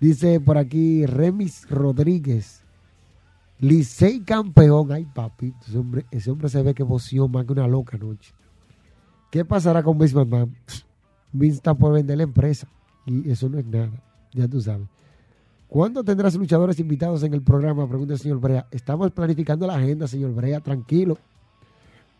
[0.00, 2.64] Dice por aquí Remis Rodríguez.
[3.60, 4.90] Licey campeón.
[4.90, 5.54] Ay, papi,
[6.10, 8.34] ese hombre, se ve que voció más que una loca anoche.
[9.30, 10.56] ¿Qué pasará con Vince McMahon?
[11.32, 12.66] Vince está por vender la empresa.
[13.06, 13.92] Y eso no es nada.
[14.32, 14.88] Ya tú sabes.
[15.74, 17.88] ¿Cuándo tendrás luchadores invitados en el programa?
[17.88, 18.64] Pregunta el señor Brea.
[18.70, 20.60] Estamos planificando la agenda, señor Brea.
[20.60, 21.18] Tranquilo.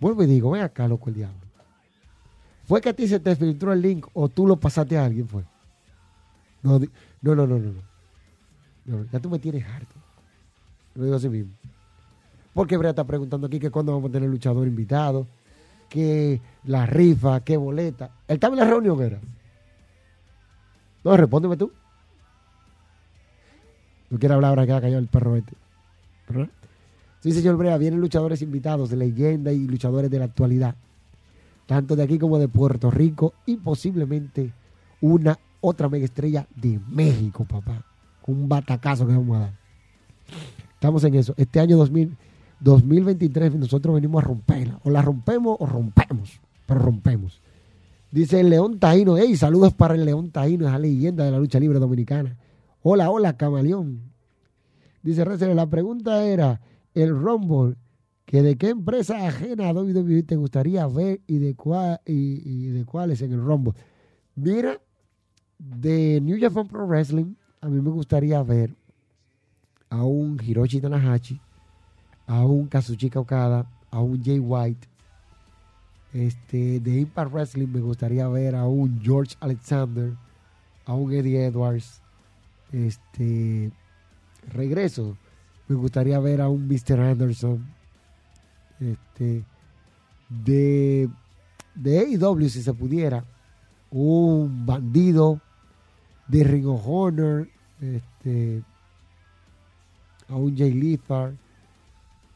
[0.01, 1.39] Vuelvo y digo, ven acá, loco, el diablo.
[2.65, 5.29] ¿Fue que a ti se te filtró el link o tú lo pasaste a alguien?
[5.29, 5.45] Fue.
[6.65, 7.59] No, no, no, no,
[8.87, 9.05] no.
[9.13, 9.95] ya tú me tienes harto.
[10.97, 11.53] Lo digo así mismo.
[12.55, 15.29] Porque Brea está preguntando aquí que cuándo vamos a tener luchador invitado,
[15.89, 18.07] que la rifa, que boleta.
[18.27, 19.21] Él estaba en la reunión, era.
[21.05, 21.71] No, respóndeme tú.
[24.11, 25.55] No quiere hablar ahora que ha callado el perro este.
[26.29, 26.49] ¿Verdad?
[27.21, 30.75] Sí, señor Brea, vienen luchadores invitados de leyenda y luchadores de la actualidad.
[31.67, 34.53] Tanto de aquí como de Puerto Rico y posiblemente
[35.01, 37.83] una otra mega estrella de México, papá.
[38.27, 39.53] Un batacazo que vamos a dar.
[40.75, 41.33] Estamos en eso.
[41.39, 42.15] Este año 2000,
[42.61, 44.79] 2023 nosotros venimos a romperla.
[44.85, 46.41] O la rompemos o rompemos.
[46.67, 47.41] Pero rompemos.
[48.11, 49.17] Dice el León Taíno.
[49.17, 52.37] Hey, saludos para el León Taíno, esa leyenda de la lucha libre dominicana.
[52.87, 54.13] Hola, hola, camaleón.
[55.03, 56.61] Dice Rezer, la pregunta era,
[56.93, 57.77] el Rumble,
[58.27, 62.85] que de qué empresa ajena a WWE te gustaría ver y de, cuál, y de
[62.85, 63.73] cuáles en el Rumble.
[64.35, 64.79] Mira,
[65.59, 68.77] de New Japan Pro Wrestling, a mí me gustaría ver
[69.89, 71.41] a un Hiroshi Tanahashi,
[72.27, 74.87] a un Kazuchika Okada, a un Jay White.
[76.13, 80.13] Este, de Impact Wrestling me gustaría ver a un George Alexander,
[80.85, 82.04] a un Eddie Edwards.
[82.75, 83.71] Este,
[84.53, 85.17] regreso,
[85.69, 86.99] me gustaría ver a un Mr.
[86.99, 87.65] Anderson.
[88.81, 89.45] Este,
[90.29, 91.09] de,
[91.77, 93.25] de AEW, si se pudiera,
[93.93, 95.41] un bandido
[96.27, 97.49] de Ring of Honor,
[97.81, 98.65] este,
[100.29, 101.39] a un Jay Lethal,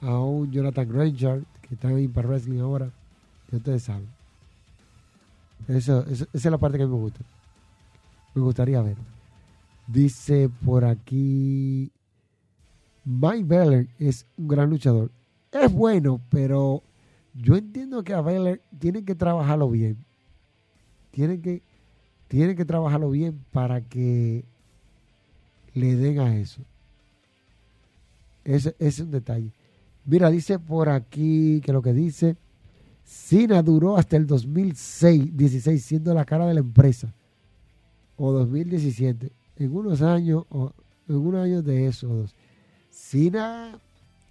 [0.00, 2.92] a un Jonathan Granger, que está en Impact Wrestling ahora,
[3.50, 4.08] que ustedes saben.
[5.66, 7.24] Eso, esa es la parte que me gusta.
[8.34, 9.17] Me gustaría ver.
[9.88, 11.90] Dice por aquí,
[13.06, 15.10] Mike Beller es un gran luchador.
[15.50, 16.82] Es bueno, pero
[17.34, 19.96] yo entiendo que a Beller tienen que trabajarlo bien.
[21.10, 21.62] Tienen que,
[22.28, 24.44] que trabajarlo bien para que
[25.72, 26.60] le den a eso.
[28.44, 29.50] Ese, ese es un detalle.
[30.04, 32.36] Mira, dice por aquí que lo que dice,
[33.04, 37.14] Cena duró hasta el 2006, 16, siendo la cara de la empresa.
[38.18, 39.37] O 2017.
[39.58, 40.72] En unos años, o
[41.08, 42.34] en unos años de esos.
[42.90, 43.78] Cena,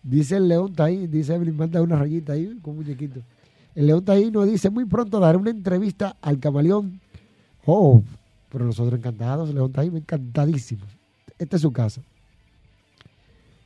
[0.05, 3.21] Dice el León Taín, dice Evelyn, manda una rayita ahí con muñequito.
[3.73, 7.01] El León Taíno dice, muy pronto daré una entrevista al camaleón.
[7.65, 8.03] Oh,
[8.51, 10.87] pero nosotros encantados, León Taíno, encantadísimos.
[11.39, 12.03] Esta es su casa.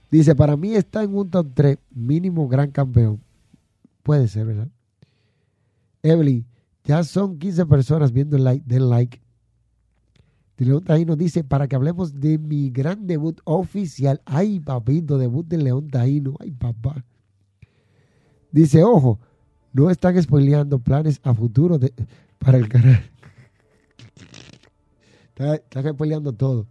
[0.09, 3.19] Dice, para mí está en un top 3, mínimo gran campeón.
[4.01, 4.69] Puede ser, ¿verdad?
[6.01, 6.45] Evelyn,
[6.85, 9.19] ya son 15 personas viendo el like, den like.
[10.66, 14.22] León Taíno dice, para que hablemos de mi gran debut oficial.
[14.26, 16.36] Ay, papito, debut de León Taíno.
[16.39, 17.03] Ay, papá.
[18.51, 19.20] Dice, ojo,
[19.74, 21.93] no están spoileando planes a futuro de,
[22.39, 23.01] para el canal.
[25.30, 26.66] Está- Están spoileando todo.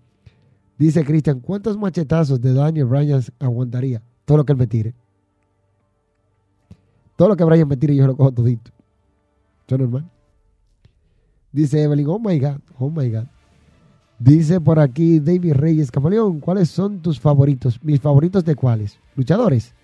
[0.79, 4.03] Dice Cristian, ¿cuántos machetazos de Daniel Bryan aguantaría?
[4.25, 4.95] Todo lo que él me tire.
[7.17, 8.71] Todo lo que Bryan me tire yo lo cojo todito.
[9.67, 10.09] Eso es normal.
[11.51, 13.27] Dice Evelyn, oh my God, oh my God.
[14.19, 17.79] Dice por aquí David Reyes, Camaleón, ¿cuáles son tus favoritos?
[17.83, 18.99] ¿Mis favoritos de cuáles?
[19.15, 19.75] ¿Luchadores?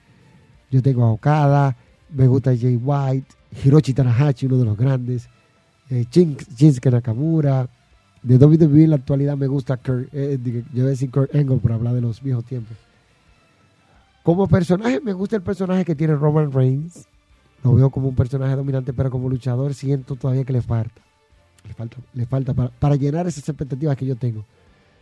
[0.71, 1.77] Yo tengo a Okada,
[2.11, 3.29] me gusta Jay White,
[3.65, 5.29] Hiroshi Tanahashi, uno de los grandes,
[5.91, 7.69] eh, Shin- Shinsuke Nakamura.
[8.23, 11.59] De WWE en la actualidad me gusta Kurt, eh, yo voy a decir Kurt Angle
[11.59, 12.77] por hablar de los viejos tiempos.
[14.23, 17.07] Como personaje me gusta el personaje que tiene Roman Reigns.
[17.63, 21.03] Lo veo como un personaje dominante, pero como luchador siento todavía que le falta.
[21.67, 24.45] Le falta, le falta para, para llenar esas expectativas que yo tengo.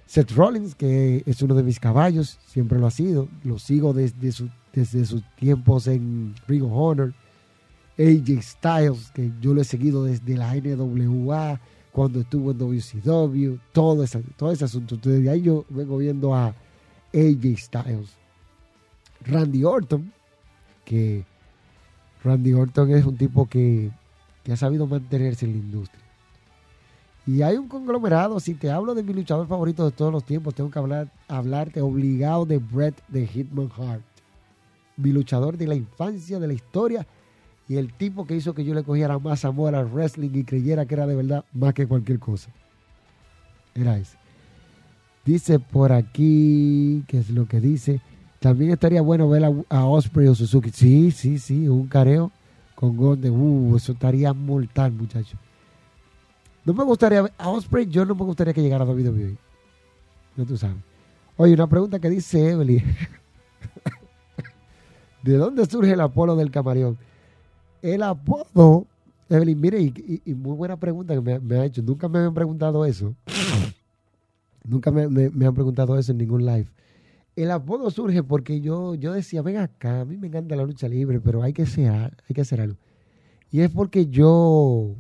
[0.07, 3.29] Seth Rollins, que es uno de mis caballos, siempre lo ha sido.
[3.45, 7.15] Lo sigo desde, desde sus tiempos en Ring of Honor.
[7.99, 11.61] AJ Styles, que yo lo he seguido desde la NWA,
[11.93, 14.95] cuando estuvo en WCW, todo ese, todo ese asunto.
[14.95, 16.55] Entonces, Desde ahí yo vengo viendo a
[17.15, 18.17] AJ Styles.
[19.25, 20.13] Randy Orton,
[20.85, 21.25] que
[22.25, 23.91] Randy Orton es un tipo que,
[24.43, 26.02] que ha sabido mantenerse en la industria.
[27.27, 28.41] Y hay un conglomerado.
[28.41, 31.81] Si te hablo de mi luchador favorito de todos los tiempos, tengo que hablar, hablarte
[31.81, 34.03] obligado de Bret de Hitman Hart.
[34.97, 37.07] Mi luchador de la infancia, de la historia.
[37.69, 40.85] Y el tipo que hizo que yo le cogiera más amor al wrestling y creyera
[40.85, 42.51] que era de verdad más que cualquier cosa.
[43.75, 44.17] Era ese.
[45.25, 48.01] Dice por aquí, ¿qué es lo que dice?
[48.41, 50.71] También estaría bueno ver a, Osprey o Suzuki.
[50.71, 52.33] Sí, sí, sí, un careo
[52.75, 53.31] con Gonde.
[53.31, 55.39] Uh, eso estaría mortal, muchachos.
[56.65, 59.37] No me gustaría, a Osprey yo no me gustaría que llegara a WWE.
[60.37, 60.77] No tú sabes.
[61.37, 62.85] Oye, una pregunta que dice Evelyn.
[65.23, 66.99] ¿De dónde surge el apodo del camaleón?
[67.81, 68.87] El apodo,
[69.29, 71.83] Evelyn, mire, y, muy buena pregunta que me, me ha hecho.
[71.83, 73.15] Nunca me habían preguntado eso.
[74.65, 76.67] Nunca me, me- han preguntado eso en ningún live.
[77.35, 80.87] El apodo surge porque yo, yo decía, ven acá, a mí me encanta la lucha
[80.87, 82.77] libre, pero hay que hacer, hay que hacer algo.
[83.51, 84.95] Y es porque yo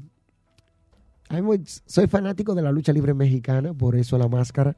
[1.86, 4.76] soy fanático de la lucha libre mexicana, por eso la máscara.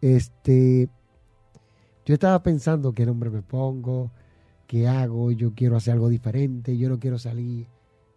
[0.00, 0.88] este,
[2.06, 4.10] yo estaba pensando qué nombre me pongo,
[4.66, 7.66] qué hago, yo quiero hacer algo diferente, yo no quiero salir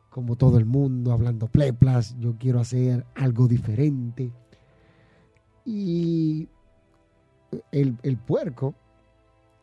[0.10, 4.32] como todo el mundo hablando pleplas, yo quiero hacer algo diferente.
[5.66, 6.50] Y
[7.72, 8.74] el, el puerco,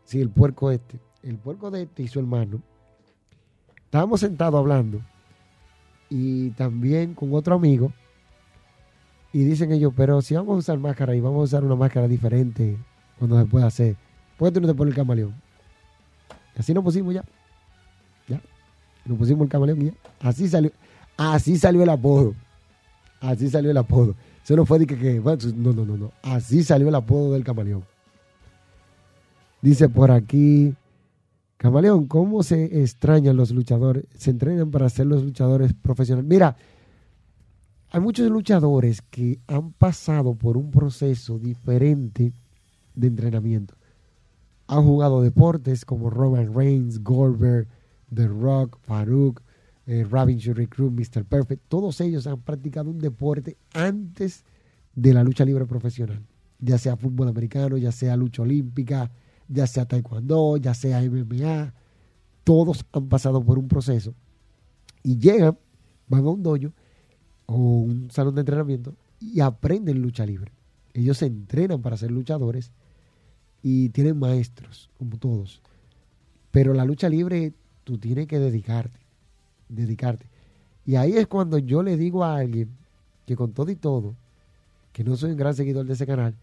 [0.04, 2.62] sí, el puerco este, el puerco de este y su hermano,
[3.86, 5.00] estábamos sentados hablando
[6.10, 7.92] y también con otro amigo
[9.34, 12.06] y dicen ellos, pero si vamos a usar máscara y vamos a usar una máscara
[12.06, 12.78] diferente
[13.18, 13.96] cuando se pueda hacer,
[14.38, 15.34] ¿por qué tú no te pones el camaleón?
[16.56, 17.24] así nos pusimos ya.
[18.28, 18.40] Ya.
[19.04, 19.92] Nos pusimos el camaleón y ya.
[20.20, 20.70] Así salió.
[21.16, 22.32] Así salió el apodo.
[23.20, 24.14] Así salió el apodo.
[24.44, 26.12] Eso no fue de que, que no, no, no, no.
[26.22, 27.84] Así salió el apodo del camaleón.
[29.62, 30.76] Dice por aquí,
[31.64, 34.04] camaleón, ¿cómo se extrañan los luchadores?
[34.18, 36.28] Se entrenan para ser los luchadores profesionales.
[36.28, 36.58] Mira,
[37.90, 42.34] hay muchos luchadores que han pasado por un proceso diferente
[42.94, 43.76] de entrenamiento.
[44.66, 47.66] Han jugado deportes como Roman Reigns, Goldberg,
[48.12, 49.40] The Rock, Farouk,
[49.86, 51.24] eh, Robin Recruit, Mr.
[51.24, 51.62] Perfect.
[51.68, 54.44] Todos ellos han practicado un deporte antes
[54.94, 56.20] de la lucha libre profesional.
[56.58, 59.10] Ya sea fútbol americano, ya sea lucha olímpica,
[59.48, 61.74] ya sea taekwondo, ya sea MMA.
[62.44, 64.14] Todos han pasado por un proceso
[65.02, 65.58] y llegan,
[66.08, 66.72] van a un dojo
[67.46, 70.52] o un salón de entrenamiento y aprenden lucha libre.
[70.92, 72.72] Ellos se entrenan para ser luchadores
[73.62, 75.62] y tienen maestros, como todos.
[76.50, 79.00] Pero la lucha libre, tú tienes que dedicarte,
[79.68, 80.26] dedicarte.
[80.86, 82.76] Y ahí es cuando yo le digo a alguien
[83.26, 84.14] que con todo y todo,
[84.92, 86.36] que no soy un gran seguidor de ese canal,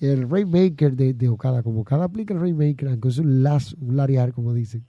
[0.00, 3.96] El Rainmaker de, de Okada, como Okada aplica el Rainmaker, aunque es un, las, un
[3.96, 4.84] lariar, como dicen,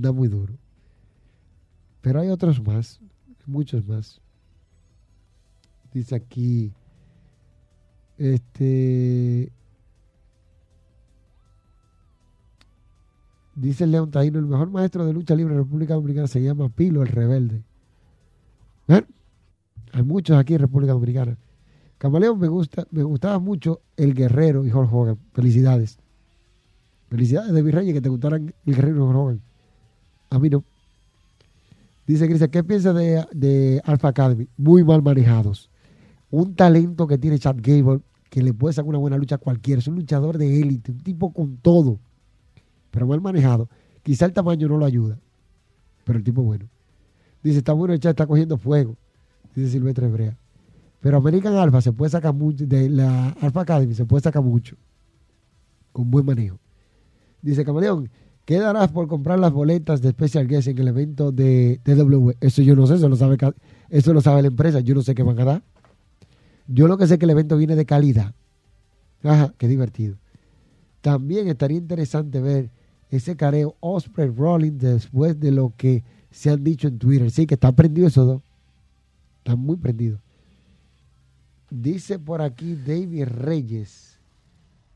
[0.00, 0.54] da muy duro.
[2.00, 3.00] Pero hay otros más,
[3.46, 4.20] muchos más.
[5.92, 6.72] Dice aquí
[8.18, 9.52] este.
[13.54, 16.68] Dice León Taino, el mejor maestro de lucha libre en la República Dominicana se llama
[16.70, 17.62] Pilo el Rebelde.
[19.92, 21.36] Hay muchos aquí en República Dominicana.
[21.98, 25.18] Camaleón me gusta, me gustaba mucho el Guerrero y Jorge Hogan.
[25.32, 25.98] Felicidades.
[27.10, 29.42] Felicidades de Virrey que te gustaran el Guerrero y Jorge Hogan.
[30.30, 30.64] A mí no.
[32.06, 34.48] Dice Cristian, ¿qué piensas de, Alpha Academy?
[34.56, 35.70] Muy mal manejados.
[36.30, 38.00] Un talento que tiene Chad Gable
[38.30, 39.80] que le puede sacar una buena lucha a cualquiera.
[39.80, 41.98] Es un luchador de élite, un tipo con todo,
[42.90, 43.68] pero mal manejado.
[44.02, 45.18] Quizá el tamaño no lo ayuda,
[46.04, 46.66] pero el tipo bueno.
[47.42, 48.96] Dice, está bueno echar, está cogiendo fuego,
[49.54, 50.36] dice Silvestre Brea.
[51.00, 54.76] Pero American Alpha se puede sacar mucho, de la Alpha Academy se puede sacar mucho,
[55.92, 56.58] con buen manejo.
[57.42, 58.10] Dice Camaleón,
[58.50, 62.30] ¿qué darás por comprar las boletas de Special Guest en el evento de TW?
[62.40, 63.38] Eso yo no sé, eso lo sabe,
[63.90, 65.62] eso lo sabe la empresa, yo no sé qué van a dar.
[66.66, 68.34] Yo lo que sé es que el evento viene de calidad.
[69.22, 70.16] Ajá, qué divertido.
[71.00, 72.70] También estaría interesante ver
[73.08, 76.02] ese careo Osprey Rolling después de lo que
[76.32, 77.30] se han dicho en Twitter.
[77.30, 78.42] Sí, que está prendido esos dos.
[79.38, 80.18] Están muy prendidos.
[81.70, 84.18] Dice por aquí David Reyes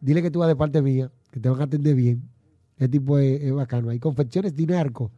[0.00, 2.31] dile que tú vas de parte mía, que te van a atender bien.
[2.82, 3.90] Este tipo es, bacano.
[3.90, 5.12] Hay confecciones Dinarco,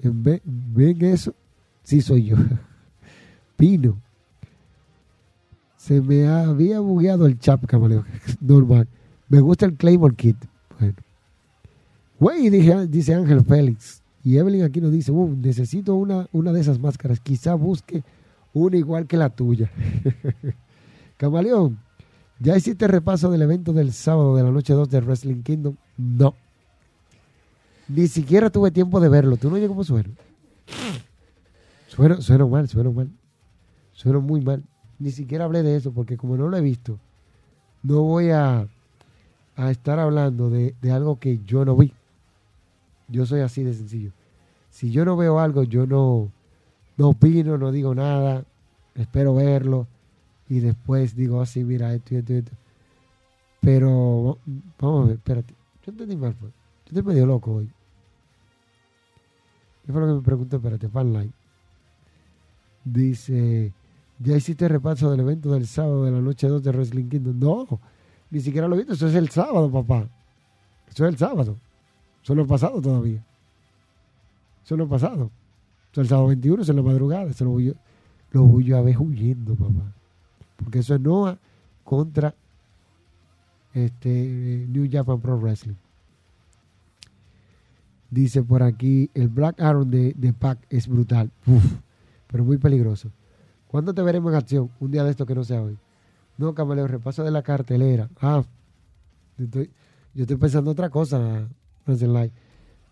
[0.00, 1.34] ¿ven eso?
[1.82, 2.36] Sí soy yo.
[3.56, 4.00] Pino.
[5.76, 8.04] Se me había bugueado el chap, camaleón.
[8.40, 8.88] Normal.
[9.28, 10.36] Me gusta el Claymore Kit.
[10.78, 10.94] Bueno.
[12.20, 12.50] Güey,
[12.86, 14.02] dice Ángel Félix.
[14.22, 17.18] Y Evelyn aquí nos dice, uh, necesito una, una de esas máscaras.
[17.18, 18.04] Quizá busque
[18.52, 19.70] una igual que la tuya.
[21.16, 21.78] Camaleón,
[22.38, 25.76] ¿ya hiciste repaso del evento del sábado de la noche 2 de Wrestling Kingdom?
[25.96, 26.34] No.
[27.88, 29.36] Ni siquiera tuve tiempo de verlo.
[29.36, 30.10] ¿Tú no oyes cómo suena?
[31.88, 33.10] Suena, suena mal, suena mal.
[33.92, 34.62] Suena muy mal.
[34.98, 36.98] Ni siquiera hablé de eso porque como no lo he visto,
[37.82, 38.66] no voy a,
[39.56, 41.92] a estar hablando de, de algo que yo no vi.
[43.08, 44.10] Yo soy así de sencillo.
[44.70, 46.30] Si yo no veo algo, yo no,
[46.96, 48.44] no opino, no digo nada,
[48.94, 49.86] espero verlo
[50.48, 52.52] y después digo así, ah, mira, esto y esto y esto.
[53.60, 54.38] Pero
[54.78, 55.54] vamos a ver, espérate.
[55.84, 56.52] Yo entendí mal, pues.
[56.86, 57.70] Yo estoy medio loco hoy.
[59.84, 60.56] ¿Qué fue lo que me preguntó?
[60.56, 61.32] Espérate, fanline.
[62.84, 63.72] Dice,
[64.20, 67.38] ¿ya hiciste repaso del evento del sábado de la noche 2 de Wrestling Kingdom?
[67.38, 67.80] No,
[68.30, 68.94] ni siquiera lo he visto.
[68.94, 70.08] Eso es el sábado, papá.
[70.88, 71.56] Eso es el sábado.
[72.22, 73.24] Eso no ha pasado todavía.
[74.64, 75.30] Eso no ha pasado
[76.00, 77.30] el sábado 21, es en la madrugada.
[77.30, 77.72] Eso lo voy, yo,
[78.30, 79.92] lo voy a ver huyendo, papá.
[80.56, 81.38] Porque eso es Noah
[81.84, 82.34] contra
[83.74, 85.74] este New Japan Pro Wrestling.
[88.10, 91.30] Dice por aquí, el Black Arrow de, de Pac es brutal,
[92.28, 93.10] pero muy peligroso.
[93.68, 94.70] ¿Cuándo te veremos en acción?
[94.80, 95.76] Un día de esto que no sea hoy.
[96.38, 98.08] No, Camaleo, repaso de la cartelera.
[98.20, 98.44] Ah,
[99.38, 101.46] yo estoy pensando otra cosa,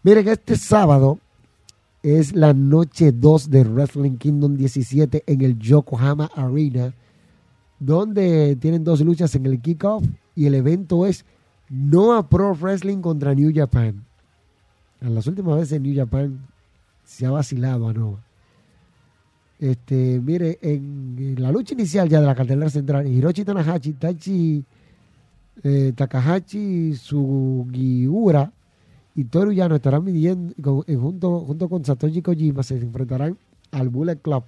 [0.03, 1.19] Miren, este sábado
[2.03, 6.95] es la noche 2 de Wrestling Kingdom 17 en el Yokohama Arena,
[7.78, 11.24] donde tienen dos luchas en el kickoff y el evento es
[11.68, 14.05] Noah Pro Wrestling contra New Japan.
[15.01, 16.38] En las últimas veces New Japan
[17.05, 18.20] se ha vacilado a Noah.
[19.59, 24.64] Este, mire, en, la lucha inicial ya de la cartelera central, Hiroshi Tanahashi, Tachi
[25.62, 28.52] eh, Takahashi Sugiura
[29.14, 33.38] y Toru Yano estarán midiendo eh, junto, junto con Satoshi Kojima se enfrentarán
[33.70, 34.42] al Bullet Club,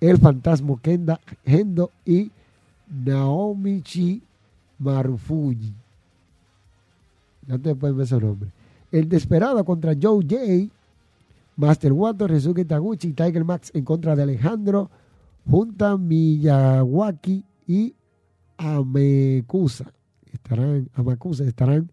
[0.00, 2.30] el Fantasma Kenda Hendo y
[2.94, 4.22] Naomichi
[4.78, 5.74] Marufuji.
[7.46, 8.50] Ya te pueden ver su nombre.
[8.90, 10.70] El Desperado contra Joe Jay,
[11.56, 14.90] Master Wato, Resuke Taguchi y Tiger Max en contra de Alejandro,
[15.48, 17.94] Junta Miyawaki y
[18.56, 19.92] Amekusa.
[20.32, 21.90] Estarán, Amakusa estarán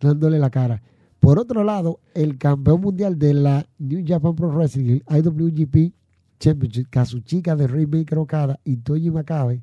[0.00, 0.82] dándole la cara.
[1.20, 5.92] Por otro lado, el campeón mundial de la New Japan Pro Wrestling, el IWGP
[6.38, 9.62] Championship, Kazuchika de Rainmaker Okada y Toji Makabe,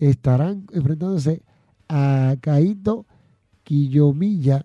[0.00, 1.42] estarán enfrentándose
[1.88, 3.06] a Kaito
[3.62, 4.64] Kiyomiya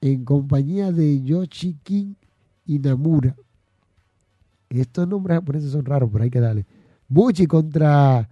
[0.00, 2.14] en compañía de Yoshi King
[2.66, 2.80] y.
[4.68, 6.66] Estos nombres japoneses son raros, pero hay que darle.
[7.08, 8.28] Buchi contra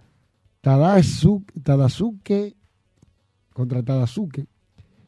[0.61, 2.55] Tadazuke, Tadazuke
[3.53, 4.47] contra Tadazuke.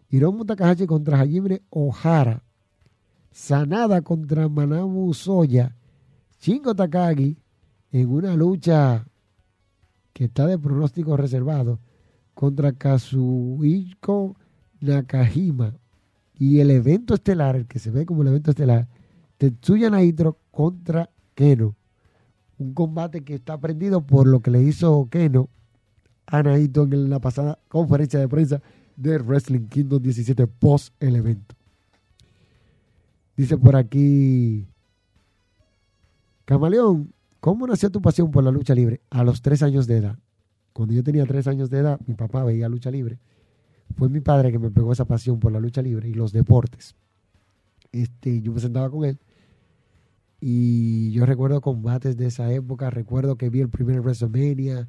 [0.10, 2.42] Hiromu Takahashi contra Hajime Ohara.
[3.32, 5.76] Sanada contra Manabu Soya,
[6.40, 7.38] Shingo Takagi,
[7.92, 9.06] en una lucha
[10.18, 11.80] que está de pronóstico reservado
[12.34, 14.36] contra Kazuhiko
[14.80, 15.76] Nakajima.
[16.34, 18.88] Y el evento estelar, el que se ve como el evento estelar,
[19.38, 21.76] Tetsuya Naitro contra Keno.
[22.58, 25.50] Un combate que está prendido por lo que le hizo Keno
[26.26, 28.64] a Naito en la pasada conferencia de prensa
[28.96, 31.56] de Wrestling Kingdom 17 post el evento.
[33.36, 34.66] Dice por aquí,
[36.46, 39.02] Camaleón, ¿cómo nació tu pasión por la lucha libre?
[39.10, 40.20] A los tres años de edad.
[40.74, 43.20] Cuando yo tenía tres años de edad, mi papá veía lucha libre.
[43.96, 46.96] Fue mi padre que me pegó esa pasión por la lucha libre y los deportes.
[47.92, 49.18] Este, yo me sentaba con él
[50.40, 52.90] y yo recuerdo combates de esa época.
[52.90, 54.88] Recuerdo que vi el primer WrestleMania.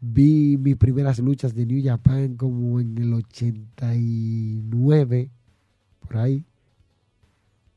[0.00, 5.30] Vi mis primeras luchas de New Japan como en el 89,
[6.00, 6.44] por ahí.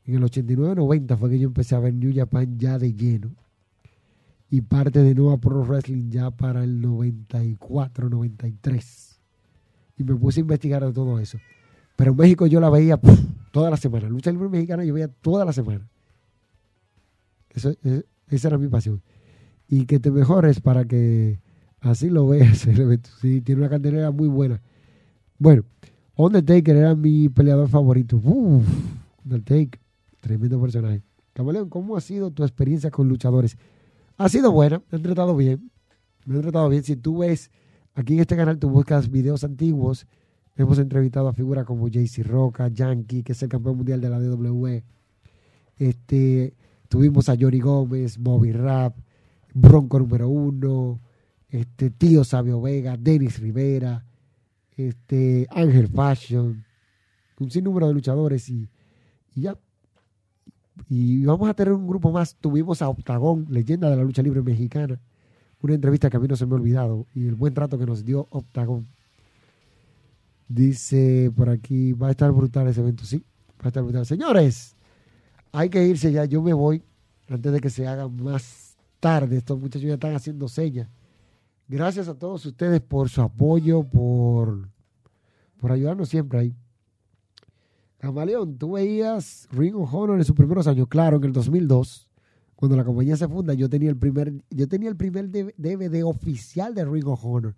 [0.04, 3.30] En el 89-90 fue que yo empecé a ver New Japan ya de lleno.
[4.52, 9.18] Y parte de Nueva Pro Wrestling ya para el 94-93.
[9.96, 11.38] Y me puse a investigar de todo eso.
[11.96, 13.00] Pero en México yo la veía
[13.50, 14.10] toda la semana.
[14.10, 15.88] Lucha libre mexicana yo veía toda la semana.
[17.48, 17.72] Eso,
[18.28, 19.00] esa era mi pasión.
[19.68, 21.40] Y que te mejores para que
[21.80, 22.68] así lo veas.
[23.22, 24.60] Sí, tiene una candelera muy buena.
[25.38, 25.64] Bueno,
[26.14, 28.20] Undertaker era mi peleador favorito.
[28.22, 28.66] Uf,
[29.24, 29.80] Undertaker.
[30.20, 31.00] Tremendo personaje.
[31.32, 33.56] Camaleón, ¿cómo ha sido tu experiencia con luchadores?
[34.16, 35.70] Ha sido buena, me he tratado bien.
[36.24, 36.82] Me he tratado bien.
[36.82, 37.50] Si tú ves,
[37.94, 40.06] aquí en este canal tú buscas videos antiguos,
[40.56, 44.18] hemos entrevistado a figuras como JC Roca, Yankee, que es el campeón mundial de la
[44.18, 44.84] WWE.
[45.78, 46.54] Este,
[46.88, 48.96] tuvimos a Johnny Gómez, Bobby Rap,
[49.54, 51.00] Bronco número uno,
[51.48, 54.04] este, Tío Sabio Vega, Denis Rivera,
[54.76, 56.64] este, Ángel Fashion,
[57.38, 58.68] un sinnúmero de luchadores y
[59.34, 59.58] ya
[60.88, 62.34] y vamos a tener un grupo más.
[62.36, 65.00] Tuvimos a Octagón, leyenda de la lucha libre mexicana.
[65.60, 67.06] Una entrevista que a mí no se me ha olvidado.
[67.14, 68.88] Y el buen trato que nos dio Octagón.
[70.48, 73.04] Dice por aquí, va a estar brutal ese evento.
[73.04, 73.24] Sí,
[73.60, 74.04] va a estar brutal.
[74.06, 74.74] Señores,
[75.52, 76.24] hay que irse ya.
[76.24, 76.82] Yo me voy
[77.28, 79.36] antes de que se haga más tarde.
[79.36, 80.88] Estos muchachos ya están haciendo señas.
[81.68, 84.68] Gracias a todos ustedes por su apoyo, por,
[85.58, 86.56] por ayudarnos siempre ahí.
[88.02, 92.08] Camaleón, tú veías Ring of Honor en sus primeros años, claro, en el 2002,
[92.56, 96.74] cuando la compañía se funda, yo tenía el primer, yo tenía el primer DVD oficial
[96.74, 97.54] de Ring of Honor,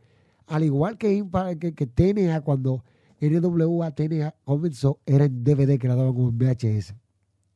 [0.46, 1.24] al igual que,
[1.58, 2.84] que, que TNA cuando
[3.22, 6.94] NWA TNA comenzó, era en DVD que la daban como en VHS,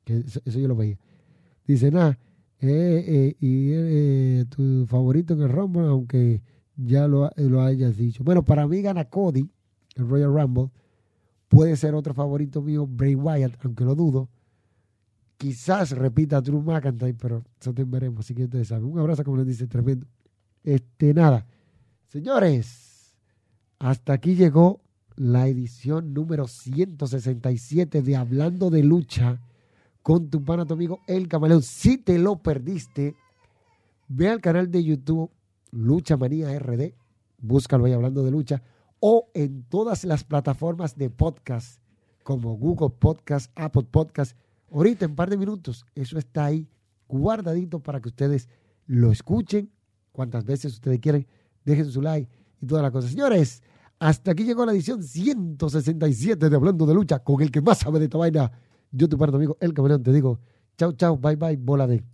[0.06, 0.98] eso, yo lo veía.
[1.66, 2.18] Dice, nada,
[2.58, 6.40] eh, eh, y eh, tu favorito en el Rumble, aunque
[6.74, 8.24] ya lo, lo hayas dicho.
[8.24, 9.46] Bueno, para mí gana Cody,
[9.94, 10.70] el Royal Rumble,
[11.48, 14.28] Puede ser otro favorito mío, Bray Wyatt, aunque lo dudo.
[15.38, 18.20] Quizás repita Drew McIntyre, pero eso te veremos.
[18.20, 18.84] Así que ustedes saben.
[18.84, 20.06] Un abrazo, como les dice, tremendo.
[20.62, 21.46] Este, nada.
[22.08, 23.14] Señores,
[23.78, 24.80] hasta aquí llegó
[25.16, 29.40] la edición número 167 de Hablando de Lucha
[30.02, 31.62] con tu pana, tu amigo El Camaleón.
[31.62, 33.14] Si te lo perdiste,
[34.08, 35.30] ve al canal de YouTube
[35.70, 36.94] Lucha Manía RD.
[37.40, 38.62] Búscalo ahí hablando de lucha
[39.00, 41.80] o en todas las plataformas de podcast
[42.22, 44.36] como Google Podcast, Apple Podcast.
[44.70, 46.68] Ahorita en un par de minutos, eso está ahí
[47.08, 48.48] guardadito para que ustedes
[48.86, 49.70] lo escuchen
[50.12, 51.26] cuantas veces ustedes quieren.
[51.64, 52.28] Dejen su like
[52.60, 53.10] y todas las cosas.
[53.10, 53.62] Señores,
[53.98, 57.98] hasta aquí llegó la edición 167 de Hablando de Lucha con el que más sabe
[57.98, 58.50] de esta vaina.
[58.90, 60.40] Yo, tu parte amigo, el camarón, te digo,
[60.76, 62.04] chao, chao, bye, bye, bola de